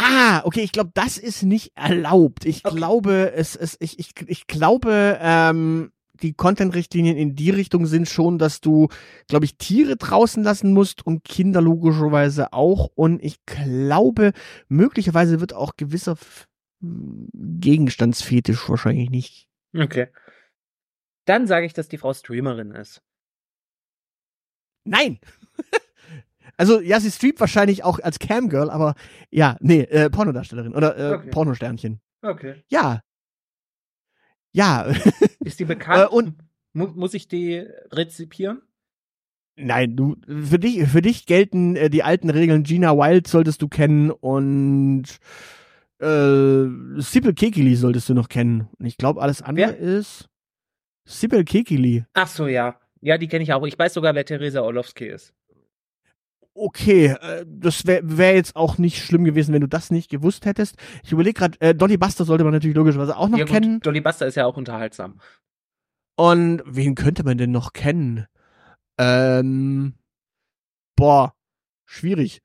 [0.02, 2.44] Ah, okay, ich glaube, das ist nicht erlaubt.
[2.44, 2.76] Ich Okay.
[2.76, 8.38] glaube, es, es, ich, ich, ich glaube, ähm, die Content-Richtlinien in die Richtung sind schon,
[8.38, 8.88] dass du,
[9.28, 12.90] glaube ich, Tiere draußen lassen musst und Kinder logischerweise auch.
[12.94, 14.32] Und ich glaube,
[14.68, 16.16] möglicherweise wird auch gewisser
[16.82, 19.48] Gegenstandsfetisch wahrscheinlich nicht.
[19.76, 20.08] Okay.
[21.24, 23.02] Dann sage ich, dass die Frau Streamerin ist.
[24.84, 25.18] Nein!
[26.56, 28.94] also, ja, sie streamt wahrscheinlich auch als Camgirl, aber
[29.30, 31.30] ja, nee, äh, Pornodarstellerin oder äh, Okay.
[31.30, 32.00] Pornosternchen.
[32.22, 32.62] Okay.
[32.68, 33.00] Ja.
[34.52, 34.82] Ja.
[35.44, 36.02] Ist die bekannt?
[36.10, 36.34] Äh, und-
[36.74, 38.62] Mu muss ich die rezipieren?
[39.56, 42.62] Nein, du, für dich, für dich gelten äh, die alten Regeln.
[42.62, 45.04] Gina Wild solltest du kennen und
[45.98, 46.64] äh,
[46.96, 48.68] Sibyl Kekili solltest du noch kennen.
[48.78, 50.30] Und ich glaube, alles andere ist
[51.04, 52.06] Sibyl Kekili.
[52.14, 52.80] Ach so, ja.
[53.02, 53.66] Ja, die kenne ich auch.
[53.66, 55.34] Ich weiß sogar, wer Theresa Orlowski ist.
[56.54, 60.46] Okay, äh, das wäre wär jetzt auch nicht schlimm gewesen, wenn du das nicht gewusst
[60.46, 60.76] hättest.
[61.02, 63.80] Ich überlege gerade, äh, Dolly Buster sollte man natürlich logischerweise auch noch ja, gut, kennen.
[63.80, 65.20] Dolly Buster ist ja auch unterhaltsam.
[66.16, 68.26] Und wen könnte man denn noch kennen?
[68.98, 69.94] Ähm,
[70.96, 71.34] boah,
[71.86, 72.42] schwierig.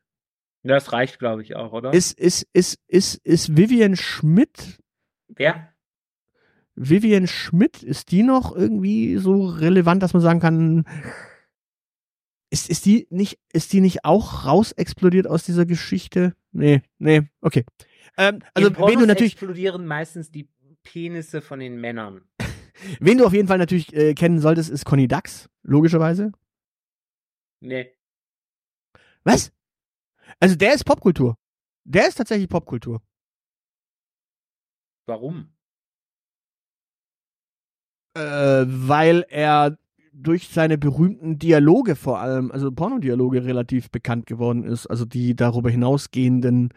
[0.63, 1.93] Das reicht, glaube ich, auch, oder?
[1.93, 4.80] Ist, ist, ist, ist, ist Vivian Schmidt?
[5.28, 5.70] Wer?
[6.76, 10.86] Vivian Schmidt, ist die noch irgendwie so relevant, dass man sagen kann,
[12.50, 16.36] ist, ist die nicht, ist die nicht auch raus explodiert aus dieser Geschichte?
[16.52, 17.66] Nee, nee, okay.
[18.18, 20.50] Ähm, also, wen du natürlich, explodieren meistens die
[20.84, 22.22] Penisse von den Männern.
[23.00, 26.32] wen du auf jeden Fall natürlich äh, kennen solltest, ist Conny Dax, logischerweise.
[27.60, 27.92] Nee.
[29.24, 29.52] Was?
[30.40, 31.38] Also, der ist Popkultur.
[31.84, 33.02] Der ist tatsächlich Popkultur.
[35.06, 35.54] Warum?
[38.16, 39.78] Äh, weil er
[40.20, 44.88] durch seine berühmten Dialoge vor allem, also Pornodialoge relativ bekannt geworden ist.
[44.88, 46.70] Also die darüber hinausgehenden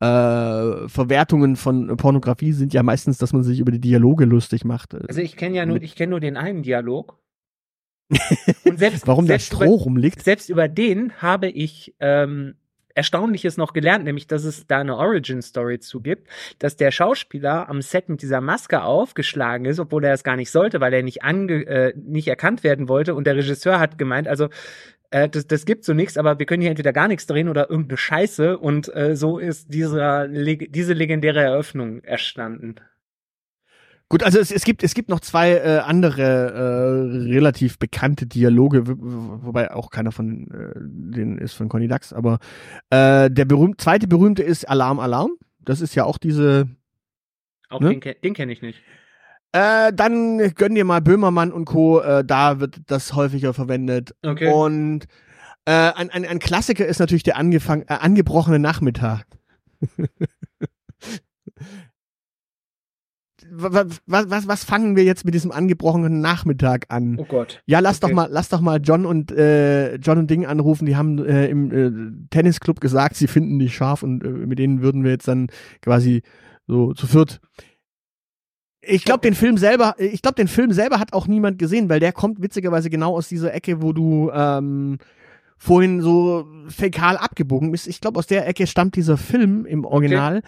[0.00, 4.94] äh, Verwertungen von Pornografie sind ja meistens, dass man sich über die Dialoge lustig macht.
[4.94, 7.18] Also ich kenne ja nur, ich kenne nur den einen Dialog.
[8.64, 10.22] Und selbst, Warum der selbst Stroh über, rumliegt?
[10.22, 12.54] selbst über den habe ich ähm,
[12.94, 16.28] Erstaunliches noch gelernt, nämlich dass es da eine Origin-Story zu gibt,
[16.58, 20.50] dass der Schauspieler am Set mit dieser Maske aufgeschlagen ist, obwohl er es gar nicht
[20.50, 23.14] sollte, weil er nicht ange äh, nicht erkannt werden wollte.
[23.14, 24.48] Und der Regisseur hat gemeint, also
[25.10, 27.70] äh, das, das gibt so nichts, aber wir können hier entweder gar nichts drehen oder
[27.70, 28.58] irgendeine Scheiße.
[28.58, 32.76] Und äh, so ist dieser, diese legendäre Eröffnung erstanden.
[34.12, 38.82] Gut, also es, es gibt es gibt noch zwei äh, andere äh, relativ bekannte Dialoge,
[38.86, 42.38] wobei auch keiner von äh, denen ist von Conny Dax, aber
[42.90, 45.30] äh, der berühmt, zweite berühmte ist Alarm Alarm.
[45.60, 46.68] Das ist ja auch diese
[47.70, 47.98] Auch Ne?
[47.98, 48.82] den, den kenne ich nicht.
[49.52, 52.00] Äh, dann gönn dir mal Böhmermann und Co.
[52.00, 54.14] Äh, da wird das häufiger verwendet.
[54.22, 54.52] Okay.
[54.52, 55.06] Und
[55.64, 59.24] äh, ein, ein, ein Klassiker ist natürlich der angefang, äh, angebrochene Nachmittag.
[63.54, 67.16] was, was, was fangen wir jetzt mit diesem angebrochenen Nachmittag an?
[67.18, 67.62] oh Gott.
[67.66, 68.08] Ja, lass Okay.
[68.08, 70.86] doch mal, lass doch mal John und äh, John und Ding anrufen.
[70.86, 74.82] Die haben äh, im äh, Tennisclub gesagt, sie finden dich scharf und äh, mit denen
[74.82, 75.48] würden wir jetzt dann
[75.82, 76.22] quasi
[76.66, 77.40] so zu viert.
[78.84, 82.00] Ich glaube, den Film selber, ich glaube, den Film selber hat auch niemand gesehen, weil
[82.00, 84.98] der kommt witzigerweise genau aus dieser Ecke, wo du ähm,
[85.56, 87.86] vorhin so fäkal abgebogen bist.
[87.86, 90.42] Ich glaube, aus der Ecke stammt dieser Film im Original.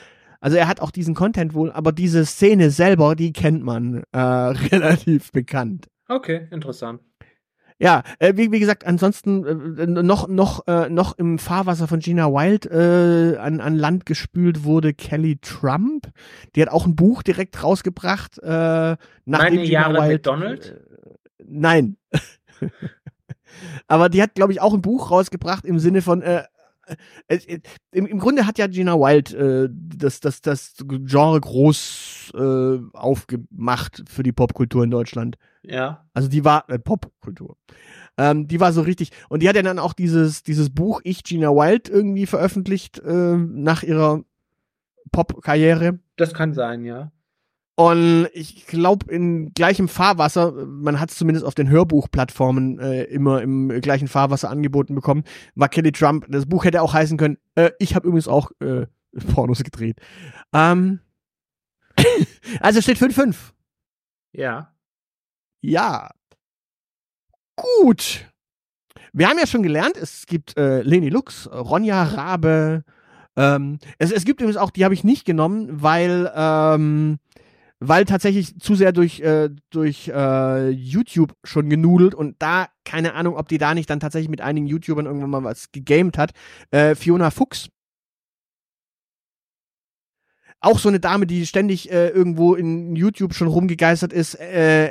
[0.45, 4.19] Also er hat auch diesen Content wohl, aber diese Szene selber, die kennt man äh,
[4.19, 5.89] relativ bekannt.
[6.07, 7.01] Okay, interessant.
[7.79, 12.27] Ja, äh, wie, wie gesagt, ansonsten äh, noch noch äh, noch im Fahrwasser von Gina
[12.27, 16.11] Wild äh, an, an Land gespült wurde Kelly Trump.
[16.55, 18.39] Die hat auch ein Buch direkt rausgebracht.
[18.43, 20.77] Äh, Meine Gina Jahre Wild, McDonald?
[21.39, 21.97] Äh, nein.
[23.87, 26.45] Aber die hat, glaube ich, auch ein Buch rausgebracht im Sinne von äh, äh, äh,
[27.93, 34.05] im, Im Grunde hat ja Gina Wild äh, das, das, das Genre groß äh, aufgemacht
[34.09, 35.37] für die Popkultur in Deutschland.
[35.63, 36.07] Ja.
[36.13, 37.57] Also die war äh, Popkultur.
[38.17, 39.11] Ähm, die war so richtig.
[39.29, 43.37] Und die hat ja dann auch dieses, dieses Buch Ich, Gina Wild, irgendwie veröffentlicht äh,
[43.37, 44.23] nach ihrer
[45.11, 45.99] Pop-Karriere.
[46.17, 47.11] Das kann sein, ja.
[47.77, 53.43] Und ich glaube, in gleichem Fahrwasser, man hat es zumindest auf den Hörbuchplattformen äh, immer
[53.43, 55.25] im gleichen Fahrwasser angeboten bekommen,
[55.57, 56.27] war Kelly Trump.
[56.29, 58.87] Das Buch hätte auch heißen können, äh, ich habe übrigens auch äh,
[59.35, 60.01] Pornos gedreht.
[60.53, 61.01] Ähm,
[62.61, 63.35] also steht 5-5.
[64.33, 64.73] Ja.
[65.61, 66.11] Ja.
[67.57, 68.31] Gut.
[69.13, 72.85] Wir haben ja schon gelernt, es gibt äh, Leni Lux, Ronja Rabe.
[73.37, 77.19] Ähm, es, es gibt übrigens auch, die habe ich nicht genommen, weil, ähm,
[77.81, 83.37] weil tatsächlich zu sehr durch, äh, durch äh, YouTube schon genudelt und da, keine Ahnung,
[83.37, 86.33] ob die da nicht dann tatsächlich mit einigen YouTubern irgendwann mal was gegamed hat.
[86.71, 87.69] Äh, Fiona Fuchs.
[90.61, 94.35] Auch so eine Dame, die ständig äh, irgendwo in YouTube schon rumgegeistert ist.
[94.37, 94.91] Äh,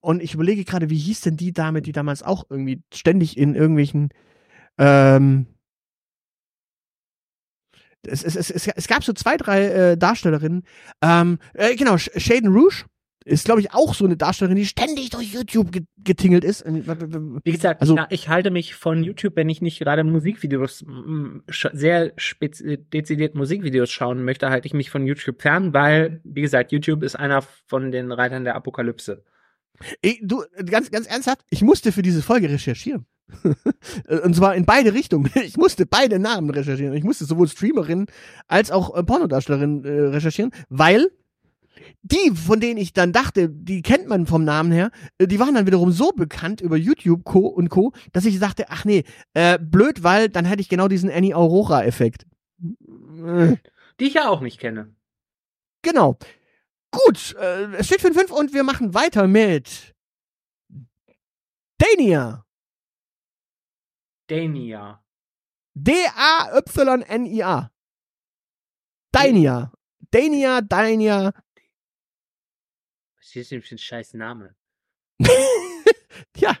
[0.00, 3.54] und ich überlege gerade, wie hieß denn die Dame, die damals auch irgendwie ständig in
[3.54, 4.10] irgendwelchen
[4.78, 5.46] ähm,
[8.06, 10.64] es, es, es, es, gab so zwei, drei äh, Darstellerinnen.
[11.02, 12.84] Ähm, äh, genau, Sh- Shaden Rouge
[13.24, 16.62] ist, glaube ich, auch so eine Darstellerin, die ständig durch YouTube ge getingelt ist.
[16.62, 16.82] Äh,
[17.44, 20.84] Wie gesagt, Also- ja, ich halte mich von YouTube, wenn ich nicht gerade Musikvideos,
[21.72, 22.60] sehr spez
[22.92, 27.14] dezidiert Musikvideos schauen möchte, halte ich mich von YouTube fern, weil, wie gesagt, YouTube ist
[27.14, 29.22] einer von den Reitern der Apokalypse.
[30.00, 33.06] Ich, du, ganz, ganz ernsthaft, ich musste für diese Folge recherchieren.
[34.24, 35.30] Und zwar in beide Richtungen.
[35.42, 36.94] Ich musste beide Namen recherchieren.
[36.94, 38.06] Ich musste sowohl Streamerin
[38.48, 41.10] als auch äh, Pornodarstellerin äh, recherchieren, weil
[42.02, 45.54] die, von denen ich dann dachte, die kennt man vom Namen her, äh, die waren
[45.54, 47.46] dann wiederum so bekannt über YouTube Co.
[47.46, 51.10] und Co., dass ich sagte, ach nee, äh, blöd, weil dann hätte ich genau diesen
[51.10, 52.26] Annie Aurora-Effekt.
[53.24, 53.56] Äh,
[54.00, 54.94] Die ich ja auch nicht kenne.
[55.82, 56.16] Genau.
[56.90, 59.94] Gut, äh, es steht 5-5 und wir machen weiter mit
[61.78, 62.44] Dania.
[64.32, 65.04] Dania.
[65.74, 67.70] D-A-Y-N-I-A.
[69.12, 69.72] Dania.
[70.10, 71.34] Dania, Dania.
[73.18, 74.56] Was ist denn für ein scheiß Name?
[76.36, 76.56] ja.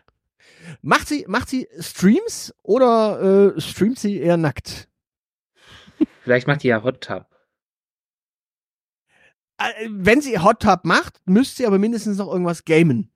[0.82, 4.90] Macht sie, macht sie Streams oder äh, streamt sie eher nackt?
[6.24, 7.26] Vielleicht macht die ja Hot Tub.
[9.56, 13.11] Äh, wenn sie Hot Tub macht, müsste sie aber mindestens noch irgendwas gamen.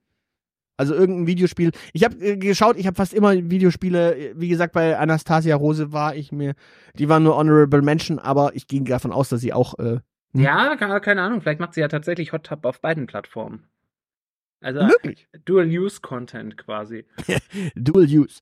[0.76, 1.70] Also irgendein Videospiel.
[1.92, 6.14] Ich habe äh, geschaut, ich habe fast immer Videospiele, wie gesagt, bei Anastasia Rose war
[6.14, 6.54] ich mir,
[6.98, 10.00] die waren nur Honorable Mention, aber ich ging davon aus, dass sie auch äh,
[10.36, 10.42] Hm.
[10.42, 11.40] Ja, keine, keine Ahnung.
[11.40, 13.64] Vielleicht macht sie ja tatsächlich Hot Tub auf beiden Plattformen.
[14.60, 15.28] Also möglich.
[15.44, 17.06] Dual-Use-Content quasi.
[17.74, 18.40] Dual Use.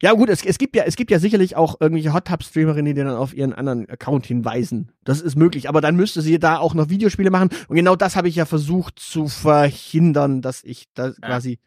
[0.00, 2.94] Ja gut, es, es gibt ja es gibt ja sicherlich auch irgendwelche Hot Tub Streamerinnen,
[2.94, 4.92] die dann auf ihren anderen Account hinweisen.
[5.04, 8.16] Das ist möglich, aber dann müsste sie da auch noch Videospiele machen und genau das
[8.16, 11.58] habe ich ja versucht zu verhindern, dass ich da quasi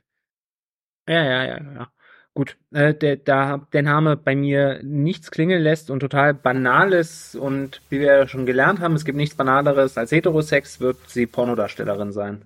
[1.08, 1.92] Ja, ja, ja, ja.
[2.36, 7.36] Gut, äh, der, da der Name bei mir nichts klingeln lässt und total banal ist
[7.36, 11.26] und wie wir ja schon gelernt haben, es gibt nichts Banaleres als Heterosex, wird sie
[11.26, 12.46] Pornodarstellerin sein.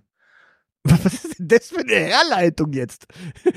[0.84, 3.06] Was ist denn das für eine Herleitung jetzt?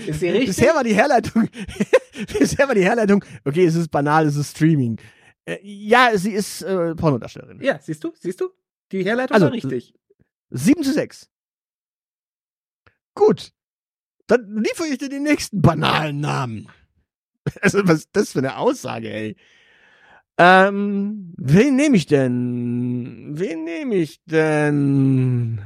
[0.07, 0.49] Ist sie richtig?
[0.49, 1.49] Bisher war die Herleitung,
[2.39, 5.01] bisher war die Herleitung, okay, es ist banal, es ist Streaming.
[5.45, 7.61] Äh, ja, sie ist äh, Pornodarstellerin.
[7.63, 8.51] Ja, siehst du, siehst du?
[8.93, 9.95] Die Herleitung Also, war richtig.
[10.51, 11.29] 7 zu 6.
[13.15, 13.53] Gut.
[14.29, 16.69] Dann liefere ich dir den nächsten banalen Namen.
[17.61, 19.37] Also, was ist das für eine Aussage, ey?
[20.37, 23.39] Ähm, wen nehme ich denn?
[23.39, 25.63] Wen nehme ich denn?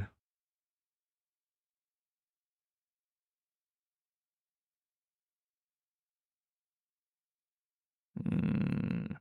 [8.30, 9.18] Hm.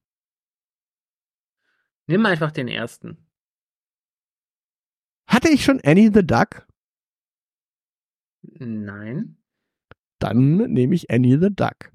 [2.08, 3.30] Nimm einfach den ersten.
[5.28, 6.68] Hatte ich schon Annie the Duck?
[8.42, 9.38] Nein.
[10.20, 11.92] Dann nehme ich Annie the Duck.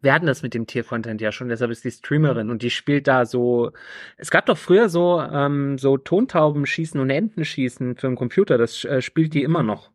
[0.00, 3.08] Wir hatten das mit dem Tier-Content ja schon, deshalb ist die Streamerin und die spielt
[3.08, 3.72] da so.
[4.16, 8.58] Es gab doch früher so, ähm, so Tontauben schießen und Enten schießen für den Computer,
[8.58, 9.90] das äh, spielt die immer noch.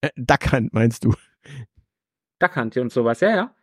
[0.00, 1.14] Äh, Duck Hunt meinst du?
[2.38, 3.54] Duck und sowas, ja, ja.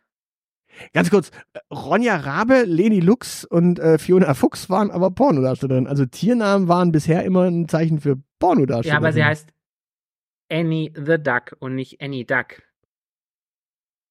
[0.92, 5.88] Ganz kurz, äh, Ronja Rabe, Leni Lux und äh, Fiona Fuchs waren aber Pornodarstellerinnen.
[5.88, 9.04] Also Tiernamen waren bisher immer ein Zeichen für Ja, Pornodarstellerinnen.
[9.04, 9.48] aber sie heißt
[10.50, 12.62] Annie the Duck und nicht Annie Duck.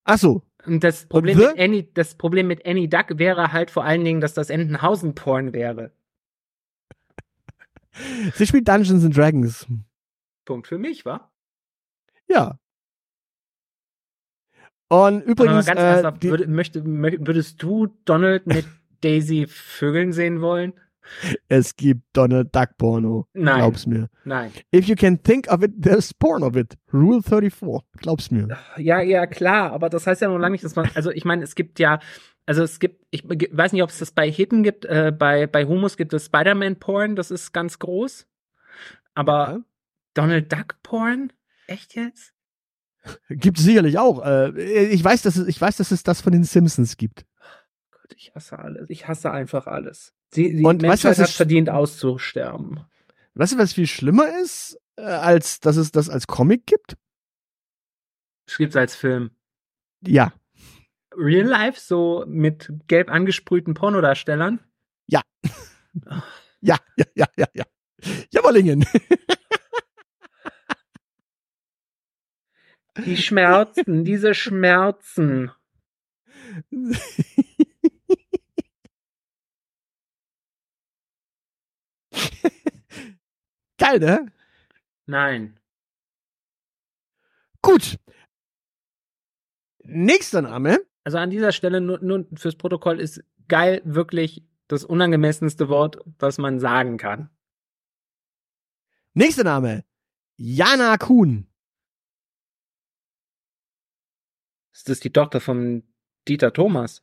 [0.05, 0.41] Ach so.
[0.65, 1.45] Und das Problem, the?
[1.47, 5.53] mit Annie, das Problem mit Annie Duck wäre halt vor allen Dingen, dass das Entenhausen-Porn
[5.53, 5.91] wäre.
[8.33, 9.65] Sie spielt Dungeons and Dragons.
[10.45, 11.31] Punkt für mich, wa?
[12.27, 12.59] Ja.
[14.87, 18.65] Und Aber übrigens, ganz äh, ernsthaft, würd, möchte, mö- würdest du Donald mit
[19.01, 20.73] Daisy Vögeln sehen wollen?
[21.47, 23.27] es gibt Donald Duck Porno.
[23.33, 23.57] Nein.
[23.57, 24.09] Glaub's mir.
[24.23, 24.51] Nein.
[24.73, 26.73] If you can think of it, there's porn of it.
[26.91, 27.81] Rule 34.
[27.97, 28.57] Glaub's mir.
[28.77, 31.43] Ja, ja, klar, aber das heißt ja noch lange nicht, dass man, also ich meine,
[31.43, 31.99] es gibt ja,
[32.47, 35.65] also es gibt, ich weiß nicht, ob es das bei Hidden gibt, äh, bei, bei
[35.65, 38.25] Humus gibt es Spider-Man-Porn, das ist ganz groß.
[39.13, 39.59] Aber Ja.
[40.15, 41.31] Donald Duck-Porn?
[41.67, 42.33] Echt jetzt?
[43.29, 44.25] Gibt es sicherlich auch.
[44.25, 47.25] Äh, ich weiß, dass es, ich weiß, dass es das von den Simpsons gibt.
[47.91, 48.89] Gott, ich hasse alles.
[48.89, 50.13] Ich hasse einfach alles.
[50.33, 52.81] Die, die Und weißt du, Menschheit was hat verdient auszusterben.
[53.35, 56.97] Weißt du, was viel schlimmer ist, äh, als dass es das als Comic gibt?
[58.47, 59.31] Es gibt's als Film.
[60.05, 60.33] Ja.
[61.15, 64.59] Real Life, so mit gelb angesprühten Pornodarstellern?
[65.07, 65.21] Ja,
[66.61, 67.63] ja, ja, ja, ja.
[68.31, 68.85] Jawollingen.
[72.97, 75.51] Die Schmerzen, diese Schmerzen.
[83.77, 84.31] Geil, ne?
[85.05, 85.59] Nein.
[87.61, 87.99] Gut.
[89.83, 90.79] Nächster Name.
[91.03, 96.37] Also an dieser Stelle nur, nur fürs Protokoll ist geil wirklich das unangemessenste Wort, was
[96.37, 97.29] man sagen kann.
[99.13, 99.83] Nächster Name.
[100.37, 101.47] Jana Kuhn.
[104.75, 105.83] Ist das die Tochter von
[106.27, 107.01] Dieter Thomas?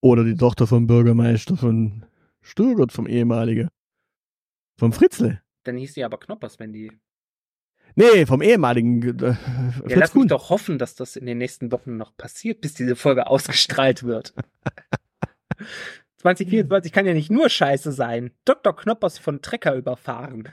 [0.00, 2.06] Oder die Tochter vom Bürgermeister von
[2.40, 3.68] Stuttgart, vom ehemalige.
[4.78, 5.42] Vom Fritzle.
[5.64, 6.90] Dann hieß sie aber Knoppers, wenn die.
[7.96, 9.02] Nee, vom ehemaligen.
[9.20, 9.36] Äh,
[9.88, 12.96] Ja, lass mich doch hoffen, dass das in den nächsten Wochen noch passiert, bis diese
[12.96, 14.32] Folge ausgestrahlt wird.
[16.16, 18.30] 2024 kann ja nicht nur scheiße sein.
[18.46, 18.74] Dr.
[18.74, 20.48] Knoppers von Trecker überfahren.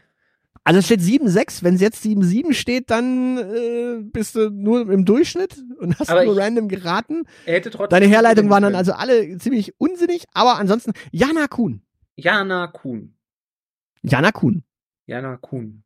[0.66, 1.64] Also es steht 7,6.
[1.64, 6.26] Wenn es jetzt 7,7 steht, dann äh, bist du nur im Durchschnitt und hast Aber
[6.26, 7.26] nur random geraten.
[7.46, 7.92] Er hätte trotzdem.
[7.92, 11.84] Deine Herleitungen waren dann also alle ziemlich unsinnig, aber ansonsten Jana Kuhn.
[12.16, 13.16] Jana Kuhn.
[14.02, 14.64] Jana Kuhn.
[15.06, 15.84] Jana Kuhn.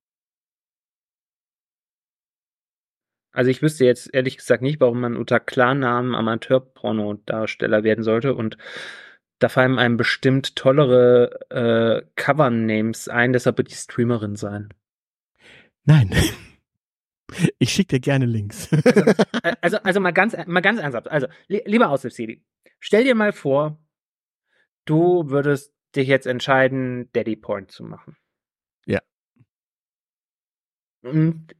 [3.32, 8.58] Also ich wüsste jetzt ehrlich gesagt nicht, warum man unter Klarnamen Amateur-Porno-Darsteller werden sollte und
[9.40, 14.74] da fallen einem bestimmt tollere äh, Cover-Names ein, deshalb wird die Streamerin sein.
[15.84, 16.14] Nein.
[17.60, 18.72] Ich schicke dir gerne Links.
[19.44, 21.08] Äh, Also, also mal ganz, mal ganz ernsthaft.
[21.10, 22.44] Also, li lieber Aushilfsjedi,
[22.80, 23.78] stell dir mal vor,
[24.86, 28.18] du würdest dich jetzt entscheiden, Daddy Porn zu machen.
[28.88, 29.00] Ja.
[31.04, 31.56] Und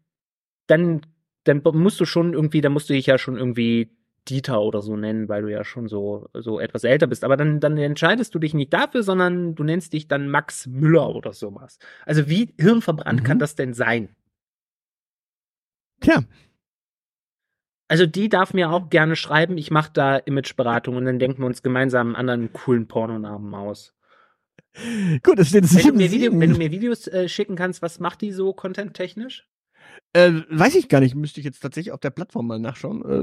[0.66, 1.06] dann,
[1.44, 3.96] dann musst du schon irgendwie, dann musst du dich ja schon irgendwie
[4.28, 7.24] Dieter oder so nennen, weil du ja schon so, so etwas älter bist.
[7.24, 11.10] Aber dann, dann entscheidest du dich nicht dafür, sondern du nennst dich dann Max Müller
[11.16, 11.80] oder sowas.
[12.06, 13.24] Also wie hirnverbrannt Mhm.
[13.26, 14.10] kann das denn sein?
[16.02, 16.24] Tja,
[17.88, 19.58] Also die darf mir auch gerne schreiben.
[19.58, 23.96] Ich mache da Imageberatung und dann denken wir uns gemeinsam einen anderen coolen Pornonamen aus.
[25.24, 26.12] gut, es steht Wenn du mir, 7,7.
[26.12, 29.48] Video, wenn du mir Videos äh, schicken kannst, was macht die so content-technisch?
[30.14, 33.04] Äh, weiß ich gar nicht, müsste ich jetzt tatsächlich auf der Plattform mal nachschauen.
[33.06, 33.20] Äh.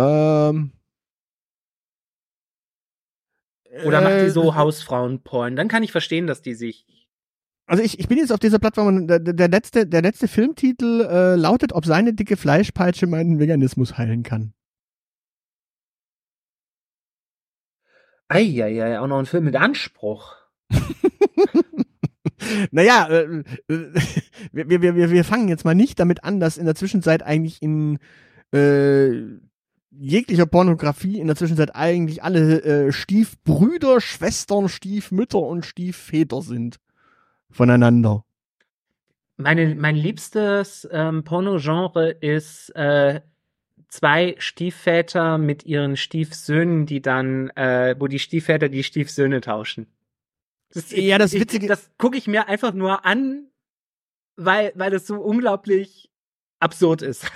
[0.00, 0.72] Ähm,
[3.84, 5.56] Oder macht die äh, so Hausfrauen-Porn?
[5.56, 6.86] Dann kann ich verstehen, dass die sich.
[7.66, 11.02] Also ich, ich bin jetzt auf dieser Plattform und der, der, letzte, der letzte Filmtitel
[11.02, 14.54] äh, lautet, ob seine dicke Fleischpeitsche meinen Veganismus heilen kann.
[18.28, 20.36] Eieiei, auch noch ein Film mit Anspruch.
[22.70, 24.00] naja, äh, äh,
[24.52, 27.62] wir, wir, wir, wir fangen jetzt mal nicht damit an, dass in der Zwischenzeit eigentlich
[27.62, 27.98] in
[28.52, 29.10] äh,
[29.90, 36.78] jeglicher Pornografie in der Zwischenzeit eigentlich alle äh, Stiefbrüder, Schwestern, Stiefmütter und Stiefväter sind
[37.50, 38.24] voneinander.
[39.36, 43.20] Meine, mein liebstes ähm, Pornogenre ist äh,
[43.88, 49.86] zwei Stiefväter mit ihren Stiefsöhnen, die dann, äh, wo die Stiefväter die Stiefsöhne tauschen.
[50.72, 53.50] Das, Ja, das ich, Witzige- Das gucke ich mir einfach nur an,
[54.36, 56.10] weil, weil das so unglaublich
[56.60, 57.26] absurd ist.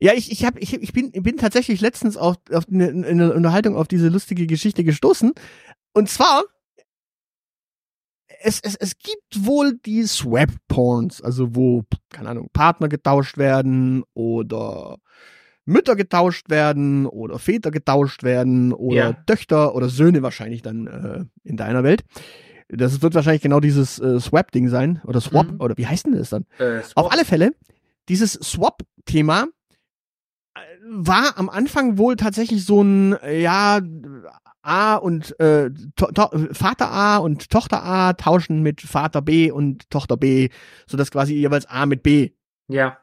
[0.00, 3.32] Ja, ich, ich, hab, ich, ich, bin, ich bin tatsächlich letztens auf, auf eine, eine
[3.32, 5.32] Unterhaltung auf diese lustige Geschichte gestoßen.
[5.94, 6.44] Und zwar,
[8.40, 14.98] es, es, es gibt wohl die Swap-Porns, also wo, keine Ahnung, Partner getauscht werden oder
[15.68, 19.12] Mütter getauscht werden oder Väter getauscht werden oder Ja.
[19.26, 22.04] Töchter oder Söhne wahrscheinlich dann äh, in deiner Welt.
[22.70, 25.60] Das wird wahrscheinlich genau dieses äh, Swap-Ding sein oder Swap Mhm.
[25.60, 26.46] oder wie heißt denn das dann?
[26.58, 27.52] Äh, Auf alle Fälle,
[28.08, 29.46] dieses Swap-Thema
[30.54, 30.60] äh,
[30.90, 33.80] war am Anfang wohl tatsächlich so ein, ja,
[34.62, 35.70] A und äh,
[36.52, 40.48] Vater A und Tochter A tauschen mit Vater B und Tochter B,
[40.86, 42.30] sodass quasi jeweils A mit B.
[42.68, 42.98] ja.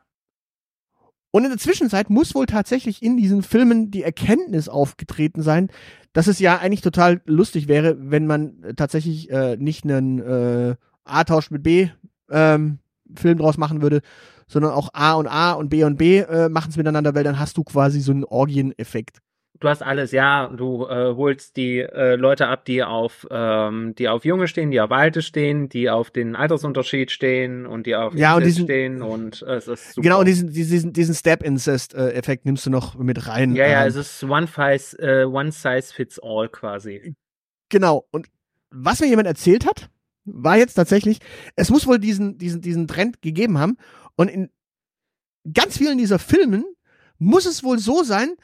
[1.35, 5.67] Und in der Zwischenzeit muss wohl tatsächlich in diesen Filmen die Erkenntnis aufgetreten sein,
[6.13, 10.75] dass es ja eigentlich total lustig wäre, wenn man äh, tatsächlich äh, nicht einen äh,
[11.03, 11.89] A-Tausch mit B
[12.29, 12.79] ähm,
[13.17, 13.99] Film draus machen würde,
[14.47, 17.37] sondern auch A und A und B und B äh, machen es miteinander, weil dann
[17.37, 19.17] hast du quasi so einen Orgieneffekt.
[19.59, 20.47] Du hast alles, ja.
[20.47, 24.81] Du äh, holst die äh, Leute ab, die auf, ähm, die auf Junge stehen, die
[24.81, 28.65] auf Alte stehen, die auf den Altersunterschied stehen und die auf Ja, und Incest diesen-
[28.65, 30.01] stehen und äh, es ist super.
[30.03, 33.55] Genau, und diesen, diesen, diesen Step-Incest-Effekt nimmst du noch mit rein.
[33.55, 37.15] ja, ja, Ähm, es ist one size, äh, one size fits all quasi.
[37.69, 38.05] Genau.
[38.11, 38.27] Und
[38.71, 39.89] was mir jemand erzählt hat,
[40.25, 41.19] war jetzt tatsächlich,
[41.55, 43.77] es muss wohl diesen, diesen, diesen Trend gegeben haben.
[44.17, 44.49] Und in
[45.53, 46.65] ganz vielen dieser Filmen
[47.19, 48.35] muss es wohl so sein,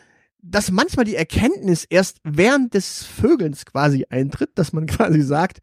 [0.41, 5.59] dass manchmal die Erkenntnis erst während des Vögelns quasi eintritt, dass man quasi sagt,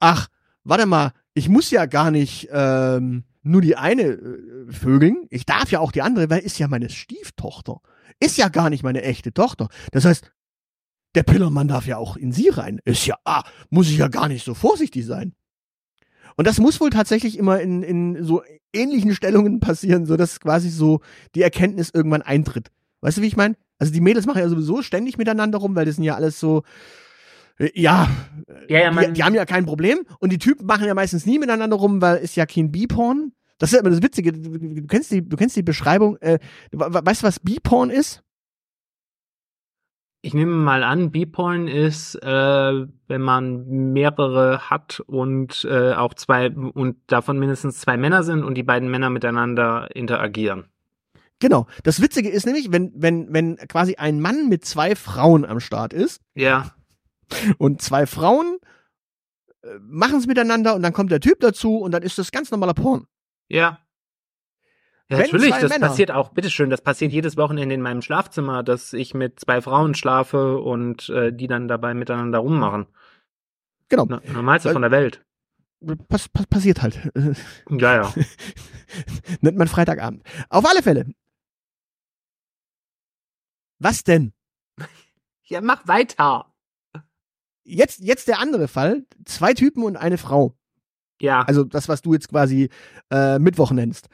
[0.00, 0.28] ach,
[0.64, 5.70] warte mal, ich muss ja gar nicht ähm, nur die eine äh, vögeln, ich darf
[5.70, 7.80] ja auch die andere, weil ist ja meine Stieftochter.
[8.20, 9.68] Ist ja gar nicht meine echte Tochter.
[9.90, 10.30] Das heißt,
[11.14, 12.80] der Pillermann darf ja auch in sie rein.
[12.84, 15.34] Ist ja, ah, muss ich ja gar nicht so vorsichtig sein.
[16.36, 20.70] Und das muss wohl tatsächlich immer in, in so ähnlichen Stellungen passieren, so dass quasi
[20.70, 21.00] so
[21.34, 22.70] die Erkenntnis irgendwann eintritt.
[23.00, 23.56] Weißt du, wie ich meine?
[23.78, 26.62] Also die Mädels machen ja sowieso ständig miteinander rum, weil das sind ja alles so,
[27.58, 28.08] äh, ja,
[28.68, 30.00] Ja, ja, die, die haben ja kein Problem.
[30.20, 33.32] Und die Typen machen ja meistens nie miteinander rum, weil ist ja kein B-Porn.
[33.58, 34.32] Das ist ja immer das Witzige.
[34.32, 36.16] Du, kennst die, du kennst die Beschreibung.
[36.18, 36.38] Äh,
[36.72, 38.22] we- we- weißt du, was B-Porn ist?
[40.24, 46.50] Ich nehme mal an, B-Porn ist, äh, wenn man mehrere hat und äh, auch zwei
[46.50, 50.66] und davon mindestens zwei Männer sind und die beiden Männer miteinander interagieren.
[51.42, 51.66] Genau.
[51.82, 55.92] Das Witzige ist nämlich, wenn, wenn, wenn quasi ein Mann mit zwei Frauen am Start
[55.92, 56.70] ist Ja.
[57.58, 58.58] und zwei Frauen
[59.64, 62.52] äh, machen es miteinander und dann kommt der Typ dazu und dann ist das ganz
[62.52, 63.08] normaler Porn.
[63.48, 63.80] Ja.
[65.10, 68.92] Ja, natürlich, das Männer- passiert auch, bitteschön, das passiert jedes Wochenende in meinem Schlafzimmer, dass
[68.92, 72.86] ich mit zwei Frauen schlafe und äh, die dann dabei miteinander rummachen.
[73.88, 74.06] Genau.
[74.08, 75.24] Na, normalste Weil- von der Welt.
[76.08, 77.10] Pass, pass, passiert halt.
[77.68, 78.14] Ja, ja.
[79.40, 80.22] Nennt man Freitagabend.
[80.48, 81.06] Auf alle Fälle.
[83.82, 84.32] Was denn?
[85.44, 86.46] Ja, mach weiter.
[87.64, 89.04] Jetzt, jetzt der andere Fall.
[89.26, 90.56] Zwei Typen und eine Frau.
[91.20, 92.70] Ja, Also das, was du jetzt quasi
[93.10, 94.08] äh, Mittwoch nennst.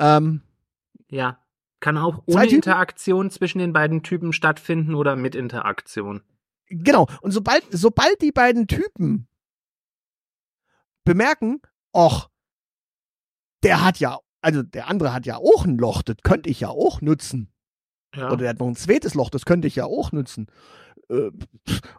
[0.00, 0.42] Ähm,
[1.08, 1.38] ja.
[1.78, 2.46] Kann auch ohne?
[2.46, 6.22] Interaktion zwischen den beiden Typen stattfinden oder mit Interaktion.
[6.66, 7.06] genau.
[7.20, 9.28] Und sobald, sobald die beiden Typen
[11.04, 11.60] bemerken,
[11.94, 12.30] och,
[13.62, 16.68] der hat ja, also der andere hat ja auch ein Loch, das könnte ich ja
[16.68, 17.52] auch nutzen.
[18.14, 18.26] Ja.
[18.28, 20.48] Oder der hat noch ein zweites Loch, das könnte ich ja auch nutzen.
[21.08, 21.30] Äh,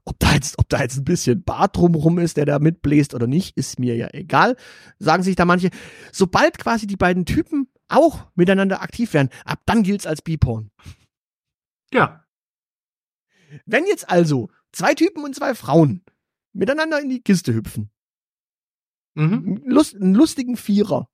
[0.05, 3.27] ob, da jetzt, ob da jetzt ein bisschen Bart drumrum ist, der da mitbläst oder
[3.27, 4.55] nicht, ist mir ja egal,
[4.99, 5.69] sagen sich da manche.
[6.11, 10.71] Sobald quasi die beiden Typen auch miteinander aktiv werden, ab dann gilt's als B-Porn.
[11.93, 12.25] ja.
[13.65, 16.05] Wenn jetzt also zwei Typen und zwei Frauen
[16.53, 17.89] miteinander in die Kiste hüpfen,
[19.13, 19.33] Mhm.
[19.33, 21.09] einen Lust, einen lustigen Vierer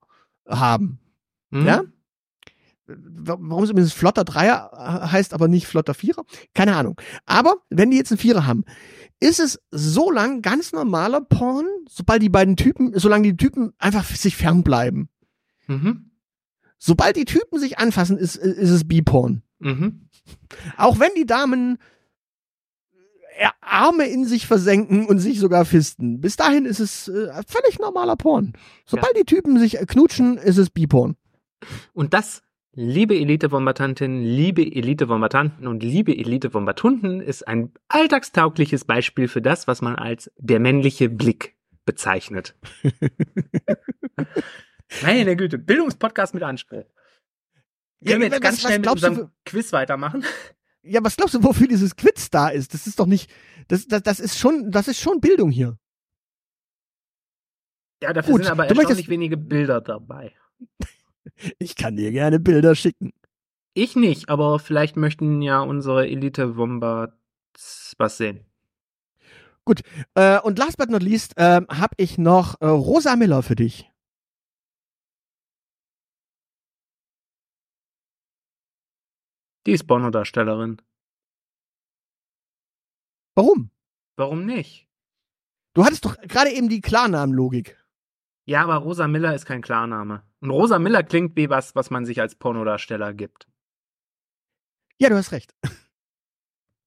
[0.47, 0.99] haben,
[1.49, 1.65] Mhm.
[1.65, 1.81] ja?
[2.87, 6.23] Wa- Warum es übrigens flotter Dreier äh, heißt, aber nicht flotter Vierer?
[6.53, 6.99] Keine Ahnung.
[7.25, 8.63] Aber wenn die jetzt einen Vierer haben,
[9.19, 14.05] ist es so lang ganz normaler Porn, sobald die beiden Typen, solange die Typen einfach
[14.05, 15.09] sich fernbleiben.
[15.67, 16.11] Mhm.
[16.77, 19.41] Sobald die Typen sich anfassen, ist, ist es B-Porn.
[19.59, 20.07] Mhm.
[20.77, 21.79] Auch wenn die Damen
[23.37, 26.21] äh, Arme in sich versenken und sich sogar fisten.
[26.21, 28.53] Bis dahin ist es äh, völlig normaler Porn.
[28.85, 31.15] Sobald die Typen sich äh, knutschen, ist es B-Porn.
[31.93, 32.43] Und das,
[32.79, 39.95] liebe Elite-Bombardantinnen, liebe Elite-Bombardanten und liebe Elite-Bombardunden, ist ein alltagstaugliches Beispiel für das, was man
[39.95, 42.55] als der männliche Blick bezeichnet.
[45.01, 46.85] Meine Güte, Bildungspodcast mit Anspruch.
[48.05, 50.23] Können wir Ja, jetzt ganz was- schnell mit glaubst du unserem Quiz weitermachen?
[50.89, 52.73] Ja, was glaubst du, wofür dieses Quiz da ist?
[52.73, 53.29] Das ist doch nicht,
[53.67, 55.77] das, das, das ist schon, das ist schon Bildung hier.
[58.01, 60.33] Ja, dafür Gut, sind aber du möchtest- erstaunlich wenige Bilder dabei.
[61.59, 63.13] Ich kann dir gerne Bilder schicken.
[63.73, 68.45] Ich nicht, aber vielleicht möchten ja unsere Elite-Wombats was sehen.
[70.15, 73.91] Äh, und last but not least ähm, habe ich noch äh, Rosa Miller für dich.
[79.65, 80.81] Die ist Pornodarstellerin.
[83.35, 83.69] Warum?
[84.15, 84.87] Warum nicht?
[85.73, 87.77] Du hattest doch gerade eben die Klarnamenlogik.
[88.45, 90.23] Ja, aber Rosa Miller ist kein Klarname.
[90.39, 93.47] Und Rosa Miller klingt wie was, was man sich als Pornodarsteller gibt.
[94.99, 95.53] Ja, du hast recht.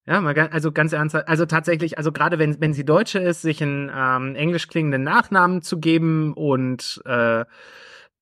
[0.07, 3.62] Ja, mal, also ganz ernsthaft, also tatsächlich, also gerade wenn, wenn sie Deutsche ist, sich
[3.62, 7.44] einen ähm, englisch klingenden Nachnamen zu geben und äh,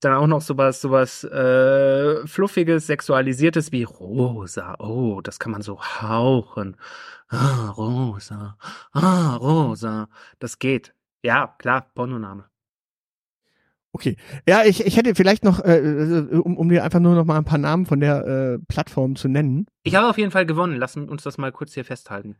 [0.01, 4.77] dann auch noch sowas, sowas äh, fluffiges, sexualisiertes wie Rosa.
[4.81, 6.77] Oh, das kann man so hauchen.
[7.29, 8.59] Ah, Rosa.
[8.93, 10.09] Ah, Rosa.
[10.41, 10.95] Das geht.
[11.23, 12.45] Ja, klar, Pornoname.
[13.93, 14.17] Okay.
[14.47, 17.39] Ja, ich, ich hätte vielleicht noch, äh, äh, um, um dir einfach nur noch mal
[17.39, 19.67] ein paar Namen von der äh, Plattform zu nennen.
[19.83, 20.77] Ich habe auf jeden Fall gewonnen.
[20.77, 22.37] Lass uns das mal kurz hier festhalten.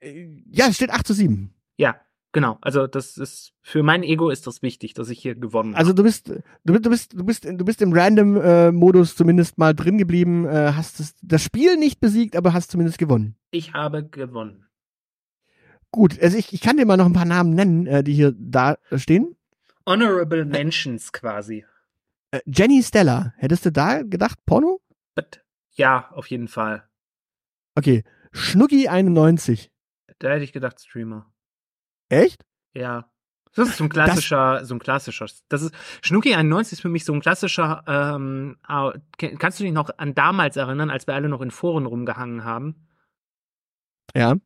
[0.00, 1.52] Äh, ja, es steht 8 zu 7.
[1.76, 1.96] Ja,
[2.32, 2.56] genau.
[2.62, 5.78] Also das ist für mein Ego ist das wichtig, dass ich hier gewonnen habe.
[5.78, 6.28] Also du bist,
[6.64, 10.72] du, bist- du bist, du bist, du bist im Random-Modus zumindest mal drin geblieben, äh,
[10.74, 13.36] hast das, das Spiel nicht besiegt, aber hast zumindest gewonnen.
[13.50, 14.64] ich habe gewonnen.
[15.90, 18.34] Gut, also ich, ich kann dir mal noch ein paar Namen nennen, äh, die hier
[18.38, 19.34] da stehen.
[19.88, 21.64] Honorable Mentions quasi.
[22.30, 24.82] Äh, Jenny Stella, hättest du da gedacht, Porno?
[25.72, 26.86] Ja, auf jeden Fall.
[27.74, 28.04] Okay.
[28.32, 29.70] Schnucki 91.
[30.18, 31.32] Da hätte ich gedacht Streamer.
[32.10, 32.44] Echt?
[32.74, 33.10] Ja.
[33.54, 35.26] Das ist so ein klassischer, so ein klassischer.
[35.48, 37.82] Das ist Schnucki 91 ist für mich so ein klassischer.
[37.86, 38.58] Ähm,
[39.16, 42.86] kannst du dich noch an damals erinnern, als wir alle noch in Foren rumgehangen haben?
[44.14, 44.36] Ja.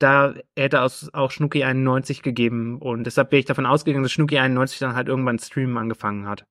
[0.00, 4.38] Da hätte es auch Schnucki 91 gegeben und deshalb bin ich davon ausgegangen, dass Schnucki
[4.38, 6.46] 91 dann halt irgendwann Streamen angefangen hat.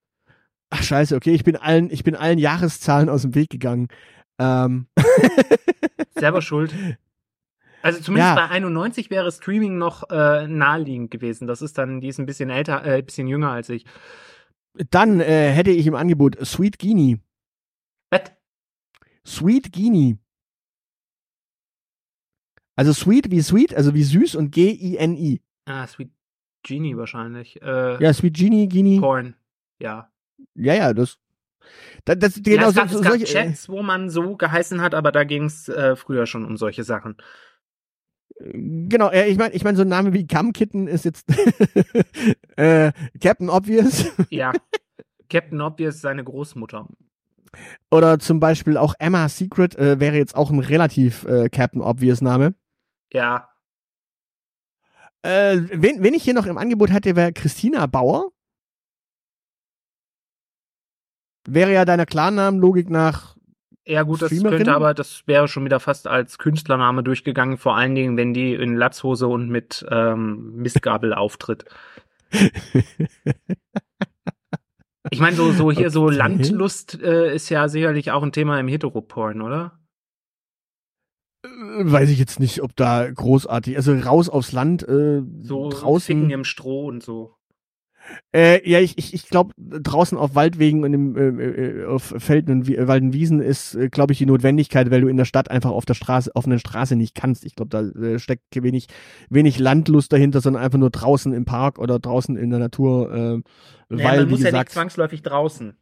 [0.70, 3.88] Ach scheiße, okay, ich bin allen, ich bin allen Jahreszahlen aus dem Weg gegangen.
[4.38, 4.86] Ähm,
[6.16, 6.74] Selber schuld.
[7.82, 8.48] Also zumindest Ja.
[8.48, 11.48] bei 91 wäre Streaming noch äh, naheliegend gewesen.
[11.48, 13.86] Das ist dann, die ist ein bisschen älter, äh, ein bisschen jünger als ich.
[14.92, 17.18] dann äh, hätte ich im Angebot Sweet Genie.
[18.12, 18.22] Was?
[19.26, 20.18] Sweet Genie.
[22.80, 25.42] Also Sweet wie Sweet, also wie süß und G-I-N-I.
[25.66, 26.12] Ah, Sweet
[26.64, 27.62] Genie wahrscheinlich.
[27.62, 29.02] Äh, Ja, Sweet Genie, Genie.
[29.02, 29.36] Porn.
[29.80, 30.10] Ja.
[30.56, 31.18] Ja, ja, das.
[32.06, 34.38] Das, das ja genau es gab, so, es gab solche, äh, Chats, wo man so
[34.38, 37.18] geheißen hat, aber da ging es äh, früher schon um solche Sachen.
[38.40, 41.26] Genau, äh, ich meine, ich mein, so ein Name wie Gumkitten ist jetzt
[42.56, 44.54] äh, Captain Obvious Ja.
[45.30, 46.88] Captain Obvious, seine Großmutter.
[47.92, 52.22] oder zum Beispiel auch Emma Secret äh, wäre jetzt auch ein relativ äh, Captain Obvious
[52.22, 52.56] Name.
[53.14, 53.50] Ja.
[55.22, 58.32] Äh, wen, wen ich hier noch im Angebot hatte, wäre Christina Bauer.
[61.48, 63.36] Wäre ja deiner Klarnamenlogik nach.
[63.86, 67.96] Ja, gut, das könnte aber, das wäre schon wieder fast als Künstlername durchgegangen, vor allen
[67.96, 71.66] Dingen, wenn die in Latzhose und mit ähm, Mistgabel auftritt.
[75.12, 76.18] Ich meine, so, so hier so Okay.
[76.18, 79.80] Landlust äh, ist ja sicherlich auch ein Thema im Heteroporn, oder?
[81.60, 83.76] Äh, weiß ich jetzt nicht, ob da großartig.
[83.78, 86.30] Also raus aufs Land, äh, So draußen.
[86.30, 87.36] Im Stroh und so.
[88.34, 92.52] Äh, ja, ich, ich, ich glaube, draußen auf Waldwegen und im, äh, äh, auf Felden
[92.52, 95.26] und Wie- Wald und Wiesen ist, äh, glaube ich, die Notwendigkeit, weil du in der
[95.26, 97.46] Stadt einfach auf der Straße, auf einer Straße nicht kannst.
[97.46, 98.88] Ich glaube, da äh, steckt wenig,
[99.30, 103.12] wenig Landlust dahinter, sondern einfach nur draußen im Park oder draußen in der Natur.
[103.14, 103.42] Äh,
[103.94, 105.74] Naja, weil, man muss ja nicht zwangsläufig draußen.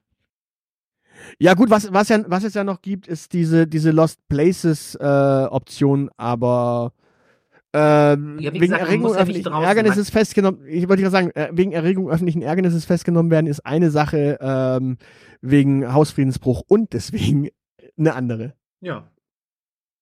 [1.39, 4.95] Ja gut, was, was, ja, was es ja noch gibt, ist diese, diese Lost Places
[4.95, 5.03] äh,
[5.49, 6.93] Option, aber
[7.73, 11.73] ähm, Ja, wegen gesagt, Erregung ja öffentlichen Ärgernisses festgenommen, ich wollte gerade sagen, äh, wegen
[11.73, 14.97] Erregung öffentlichen Ärgernisses festgenommen werden, ist eine Sache ähm,
[15.41, 17.49] wegen Hausfriedensbruch und deswegen
[17.97, 18.53] eine andere.
[18.81, 19.07] Ja.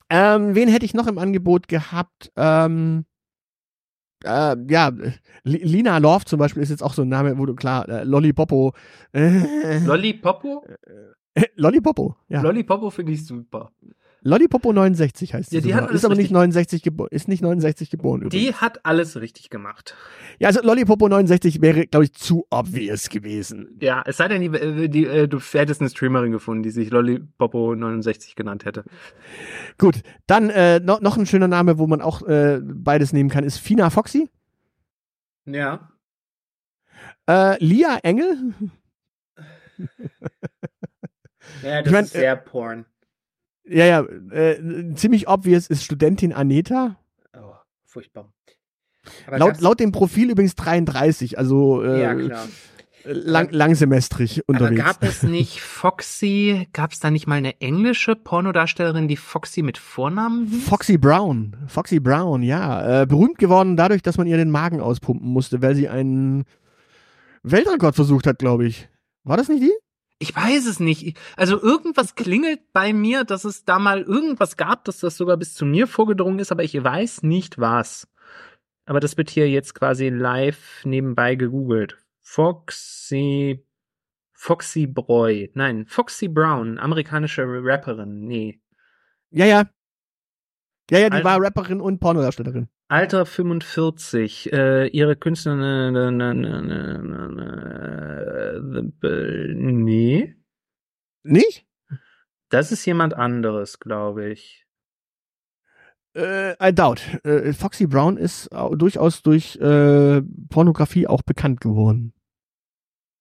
[0.09, 2.31] Ähm, wen hätte ich noch im Angebot gehabt?
[2.35, 3.05] Ähm,
[4.25, 4.91] äh, ja,
[5.43, 8.03] Li- Lina Love zum Beispiel ist jetzt auch so ein Name, wo du klar, äh,
[8.03, 8.73] Lollipopo.
[9.13, 10.65] Äh, Lollipopo?
[11.55, 12.41] Lollipopo, ja.
[12.41, 13.71] Lollipopo finde ich super.
[14.27, 15.57] Lollipopo 69 heißt sie.
[15.57, 15.81] Ja, die sogar.
[15.83, 18.43] hat alles ist aber nicht richtig- 69 geboren, ist nicht 69 geboren übrigens.
[18.43, 19.95] Die hat alles richtig gemacht.
[20.39, 23.77] Ja, also Lollipopo 69 wäre, glaube ich, zu obvious gewesen.
[23.79, 26.89] Ja, es sei denn, die, äh, die, äh, du hättest eine Streamerin gefunden, die sich
[26.89, 28.83] Lollipopo 69 genannt hätte.
[29.77, 33.43] Gut, dann äh, noch, noch ein schöner Name, wo man auch äh, beides nehmen kann,
[33.43, 34.29] ist Fina Foxy.
[35.45, 35.91] Ja.
[37.29, 38.53] Äh, Lia Engel.
[41.63, 42.85] Ja, das Ich mein, ist sehr porn.
[43.67, 44.01] Ja, ja,
[44.31, 46.97] äh, ziemlich obvious ist Studentin Aneta.
[47.35, 47.53] Oh,
[47.85, 48.31] furchtbar.
[49.27, 52.47] Aber Laut, laut dem Profil übrigens 33, also äh, Ja, klar.
[53.05, 54.83] lang, langsemestrig Aber unterwegs.
[54.83, 59.77] gab es nicht Foxy, gab es da nicht mal eine englische Pornodarstellerin, die Foxy mit
[59.77, 60.67] Vornamen hieß?
[60.67, 61.55] Foxy Brown.
[61.67, 63.01] Foxy Brown, ja.
[63.01, 66.45] Äh, berühmt geworden dadurch, dass man ihr den Magen auspumpen musste, weil sie einen
[67.43, 68.89] Weltrekord versucht hat, glaube ich.
[69.23, 69.73] War das nicht die?
[70.17, 71.19] Ich weiß es nicht.
[71.35, 75.53] Also irgendwas klingelt bei mir, dass es da mal irgendwas gab, dass das sogar bis
[75.53, 78.07] zu mir vorgedrungen ist, aber ich weiß nicht was.
[78.85, 81.97] Aber das wird hier jetzt quasi live nebenbei gegoogelt.
[82.21, 83.65] Foxy,
[84.33, 85.51] Foxy Broy.
[85.53, 88.25] Nein, Foxy Brown, amerikanische Rapperin.
[88.25, 88.61] Nee.
[89.31, 89.63] Ja, ja.
[90.91, 91.25] Ja, ja, die Alter.
[91.25, 92.69] war Rapperin und Pornodarstellerin.
[92.87, 96.61] Alter 45, äh, ihre Künstlerin, äh, ne, ne, ne,
[98.61, 100.35] ne, äh, nee,
[101.23, 101.65] Nicht?
[102.49, 104.67] das ist jemand anderes, glaube ich.
[106.15, 107.01] Äh, I doubt.
[107.23, 112.13] Äh, Foxy Brown ist au- durchaus durch äh, Pornografie auch bekannt geworden.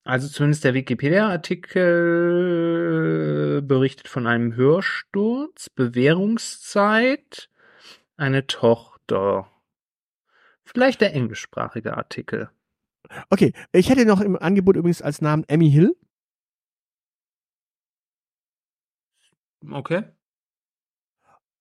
[0.04, 7.48] Also zumindest der Wikipedia-Artikel berichtet von einem Hörsturz, Bewährungszeit,
[8.18, 9.50] eine Tochter.
[10.74, 12.50] Vielleicht der englischsprachige Artikel.
[13.30, 15.96] Okay, ich hätte noch im Angebot übrigens als Namen Emmy Hill.
[19.70, 20.02] Okay.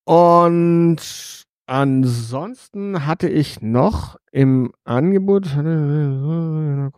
[0.05, 6.89] Und ansonsten hatte ich noch im Angebot, ja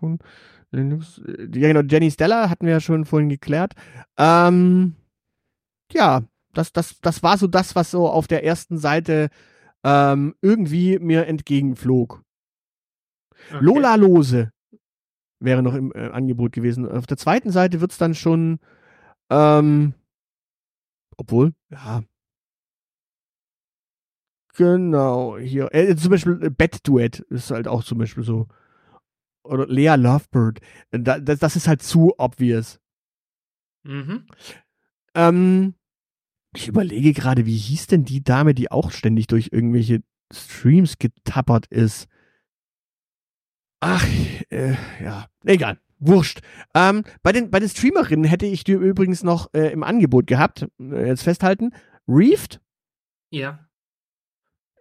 [0.71, 3.73] genau, Jenny Stella hatten wir ja schon vorhin geklärt.
[4.17, 4.95] Ähm,
[5.91, 9.29] ja, das, das, das war so das, was so auf der ersten Seite
[9.85, 12.23] ähm, irgendwie mir entgegenflog.
[13.51, 13.59] okay.
[13.63, 14.51] Lola Lose
[15.39, 16.89] wäre noch im äh, Angebot gewesen.
[16.89, 18.59] Auf der zweiten Seite wird's dann schon,
[19.29, 19.93] ähm,
[21.17, 22.03] obwohl, ja.
[24.57, 25.73] Genau, hier.
[25.73, 28.47] Äh, zum Beispiel äh, Bettduett ist halt auch zum Beispiel so.
[29.43, 30.61] Oder Lea Lovebird.
[30.91, 32.79] Äh, Da, das, das ist halt zu obvious.
[33.83, 34.25] Mhm.
[35.13, 35.75] Ähm,
[36.55, 40.01] ich überlege gerade, wie hieß denn die Dame, die auch ständig durch irgendwelche
[40.33, 42.07] Streams getappert ist?
[43.79, 44.05] Ach,
[44.49, 45.79] äh, ja, egal.
[45.99, 46.41] Wurscht.
[46.73, 50.67] Ähm, bei, den, bei den Streamerinnen hätte ich dir übrigens noch äh, im Angebot gehabt,
[50.79, 51.71] äh, jetzt festhalten,
[52.07, 52.59] Reefed,
[53.29, 53.67] Ja.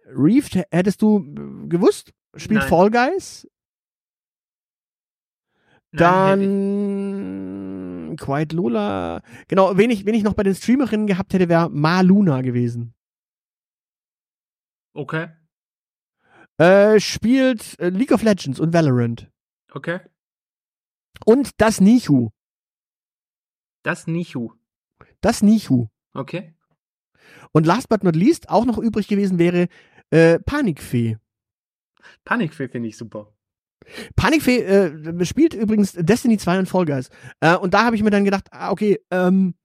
[0.07, 2.13] Reef hättest du äh, gewusst?
[2.35, 2.69] Spielt Nein.
[2.69, 3.47] Fall Guys?
[5.91, 7.74] Nein, Dann
[8.17, 9.21] Quiet Lola.
[9.47, 12.93] Genau, wen ich, wen ich noch bei den Streamerinnen gehabt hätte, wäre Ma Luna gewesen.
[14.93, 15.27] Okay,
[16.57, 19.29] Äh, spielt äh, League of Legends und Valorant.
[19.73, 19.99] okay.
[21.25, 22.29] Und das Nichu.
[23.83, 24.51] Das Nichu.
[25.21, 25.87] Das Nichu.
[26.13, 26.53] Okay.
[27.53, 29.67] Und last but not least, auch noch übrig gewesen wäre
[30.11, 31.17] äh, Panikfee.
[32.25, 33.33] Panikfee finde ich super.
[34.15, 37.09] Panikfee äh, spielt übrigens Destiny 2 und Fall Guys.
[37.39, 39.55] Äh, und da habe ich mir dann gedacht, ah, okay, ähm,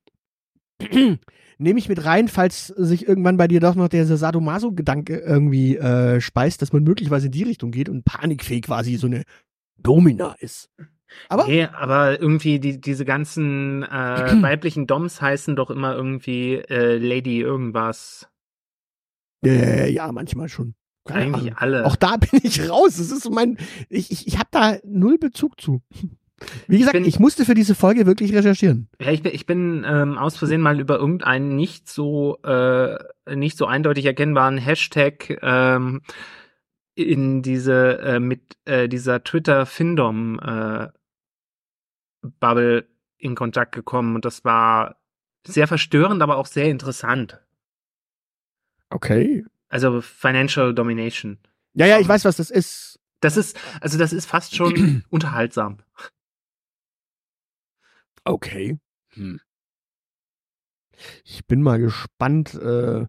[1.58, 6.20] nehme ich mit rein, falls sich irgendwann bei dir doch noch der Sadomaso-Gedanke irgendwie äh,
[6.20, 9.24] speist, dass man möglicherweise in die Richtung geht und Panikfee quasi so eine
[9.78, 10.70] Domina ist.
[11.28, 13.86] Aber Nee, aber irgendwie die, diese ganzen äh,
[14.42, 18.28] weiblichen Doms heißen doch immer irgendwie äh, Lady irgendwas.
[19.44, 20.74] äh, ja, manchmal schon.
[21.10, 21.58] Keine Eigentlich Ahnung.
[21.58, 21.86] alle.
[21.86, 22.96] Auch da bin ich raus.
[22.96, 23.58] Das ist so mein,
[23.88, 25.82] ich, ich, ich habe da null Bezug zu.
[26.68, 28.88] Wie gesagt, bin- ich musste für diese Folge wirklich recherchieren.
[28.98, 32.96] Ja, ich bin, ich bin ähm, aus Versehen mal über irgendeinen nicht so äh,
[33.34, 36.00] nicht so eindeutig erkennbaren Hashtag ähm,
[36.94, 40.88] in diese äh, mit äh, dieser Twitter Findom äh,
[42.40, 42.86] Bubble
[43.18, 44.96] in Kontakt gekommen und das war
[45.46, 47.38] sehr verstörend, aber auch sehr interessant.
[48.90, 49.44] Okay.
[49.70, 51.38] Also Financial Domination.
[51.74, 52.98] Ja, ja, ich weiß, was das ist.
[53.20, 55.78] Das ist also das ist fast schon unterhaltsam.
[58.24, 58.78] Okay.
[59.14, 59.40] Hm.
[61.24, 63.06] Ich bin mal gespannt, äh,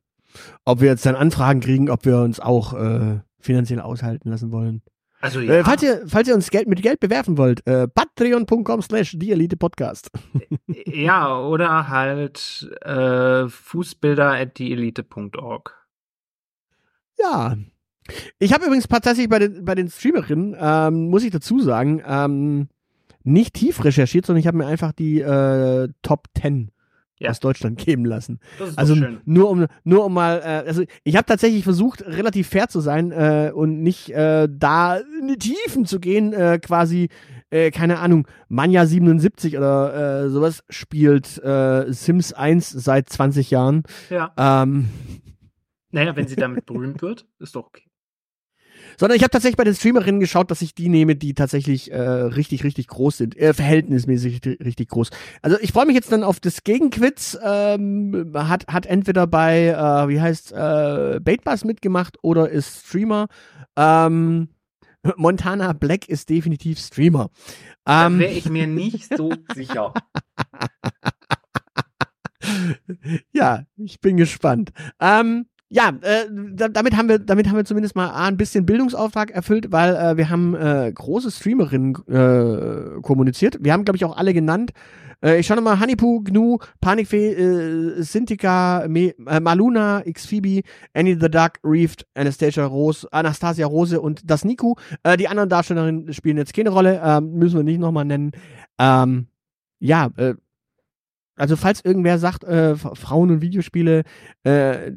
[0.63, 4.81] ob wir jetzt dann Anfragen kriegen, ob wir uns auch äh, finanziell aushalten lassen wollen.
[5.19, 8.81] Also ja, Äh, falls, ihr, falls ihr uns Geld mit Geld bewerfen wollt, äh, patreon.com
[8.81, 10.09] slash Elite Podcast.
[10.85, 15.80] ja oder halt äh, Fußbilder at dieelite.org.
[17.21, 17.57] Ja.
[18.39, 22.67] Ich habe übrigens tatsächlich bei den, bei den Streamerinnen, ähm, muss ich dazu sagen, ähm,
[23.23, 26.71] nicht tief recherchiert, sondern ich habe mir einfach die äh, Top 10
[27.19, 27.29] Ja.
[27.29, 28.39] aus Deutschland geben lassen.
[28.75, 28.95] Also
[29.25, 33.11] nur um nur um mal, äh, also ich habe tatsächlich versucht, relativ fair zu sein
[33.11, 37.09] äh, und nicht äh, da in die Tiefen zu gehen, äh, quasi,
[37.51, 43.83] äh, keine Ahnung, Manja 77 oder äh, sowas spielt äh, Sims 1 seit 20 Jahren.
[44.09, 44.33] Ja.
[44.35, 44.87] Ähm,
[45.91, 47.83] Naja, wenn sie damit berühmt wird, ist doch okay.
[48.97, 51.99] sondern ich habe tatsächlich bei den Streamerinnen geschaut, dass ich die nehme, die tatsächlich äh,
[51.99, 55.09] richtig, richtig groß sind, äh, verhältnismäßig richtig, groß.
[55.41, 57.37] Also ich freue mich jetzt dann auf das Gegenquiz.
[57.43, 63.27] Ähm, hat hat entweder bei äh, wie heißt äh, Baitbus mitgemacht oder ist Streamer.
[63.75, 64.49] Ähm,
[65.15, 67.29] Montana Black ist definitiv Streamer.
[67.85, 69.93] Da Ähm, wäre ich mir nicht so sicher.
[73.31, 74.71] ja, ich bin gespannt.
[74.99, 79.31] Ähm, ja, äh, da, damit haben wir, damit haben wir zumindest mal ein bisschen Bildungsauftrag
[79.31, 83.57] erfüllt, weil äh, wir haben äh, große Streamerinnen äh, kommuniziert.
[83.61, 84.71] Wir haben, glaube ich, auch alle genannt.
[85.23, 90.63] Äh, ich schaue nochmal Hanipu, Gnu, Panikfee, äh, Sintika, Me, äh, Maluna, Xphoebe,
[90.93, 94.75] Annie the Duck, Reefed, Anastasia Rose, Anastasia Rose und das Niku.
[95.03, 98.33] Äh, die anderen Darstellerinnen spielen jetzt keine Rolle, ähm, müssen wir nicht nochmal nennen.
[98.77, 99.27] Ähm,
[99.79, 100.33] ja, äh,
[101.35, 104.03] also falls irgendwer sagt, äh, Frauen und Videospiele,
[104.43, 104.91] äh,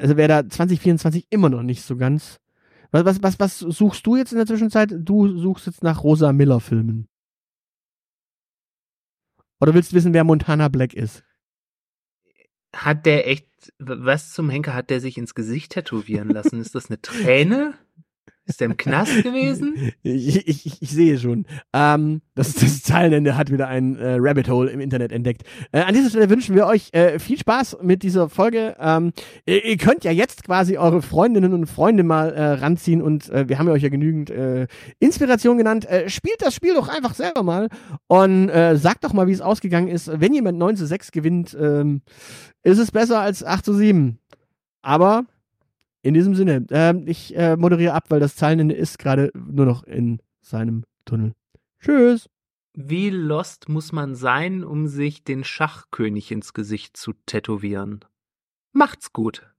[0.00, 2.40] also wäre da 2024 immer noch nicht so ganz.
[2.90, 4.94] Was, was, was, was suchst du jetzt in der Zwischenzeit?
[4.96, 7.08] Du suchst jetzt nach Rosa Miller Filmen.
[9.60, 11.24] Oder willst du wissen, wer Montana Black ist?
[12.74, 13.48] Hat der echt,
[13.78, 16.60] was zum Henker hat der sich ins Gesicht tätowieren lassen?
[16.60, 17.74] Ist das eine Träne?
[18.46, 19.92] Ist der im Knast gewesen?
[20.02, 21.46] Ich, ich, ich, sehe schon.
[21.72, 25.44] Ähm, das, das Zeilenende hat wieder ein äh, Rabbit Hole im Internet entdeckt.
[25.72, 28.76] Äh, an dieser Stelle wünschen wir euch äh, viel Spaß mit dieser Folge.
[28.78, 29.12] Ähm,
[29.46, 33.48] ihr, ihr könnt ja jetzt quasi eure Freundinnen und Freunde mal äh, ranziehen und äh,
[33.48, 34.66] wir haben ja euch ja genügend äh,
[34.98, 35.88] Inspiration genannt.
[36.08, 37.68] Spielt das Spiel doch einfach selber mal
[38.08, 40.10] und sagt doch mal, wie es ausgegangen ist.
[40.20, 42.02] Wenn jemand 9 zu 6 gewinnt, ähm,
[42.62, 44.18] ist es besser als 8 zu 7.
[44.82, 45.24] Aber
[46.04, 49.84] in diesem Sinne, ähm, ich äh, moderiere ab, weil das Zahlenende ist gerade nur noch
[49.84, 51.32] in seinem Tunnel.
[51.80, 52.28] Tschüss.
[52.74, 58.04] Wie lost muss man sein, um sich den Schachkönig ins Gesicht zu tätowieren?
[58.72, 59.53] Macht's gut.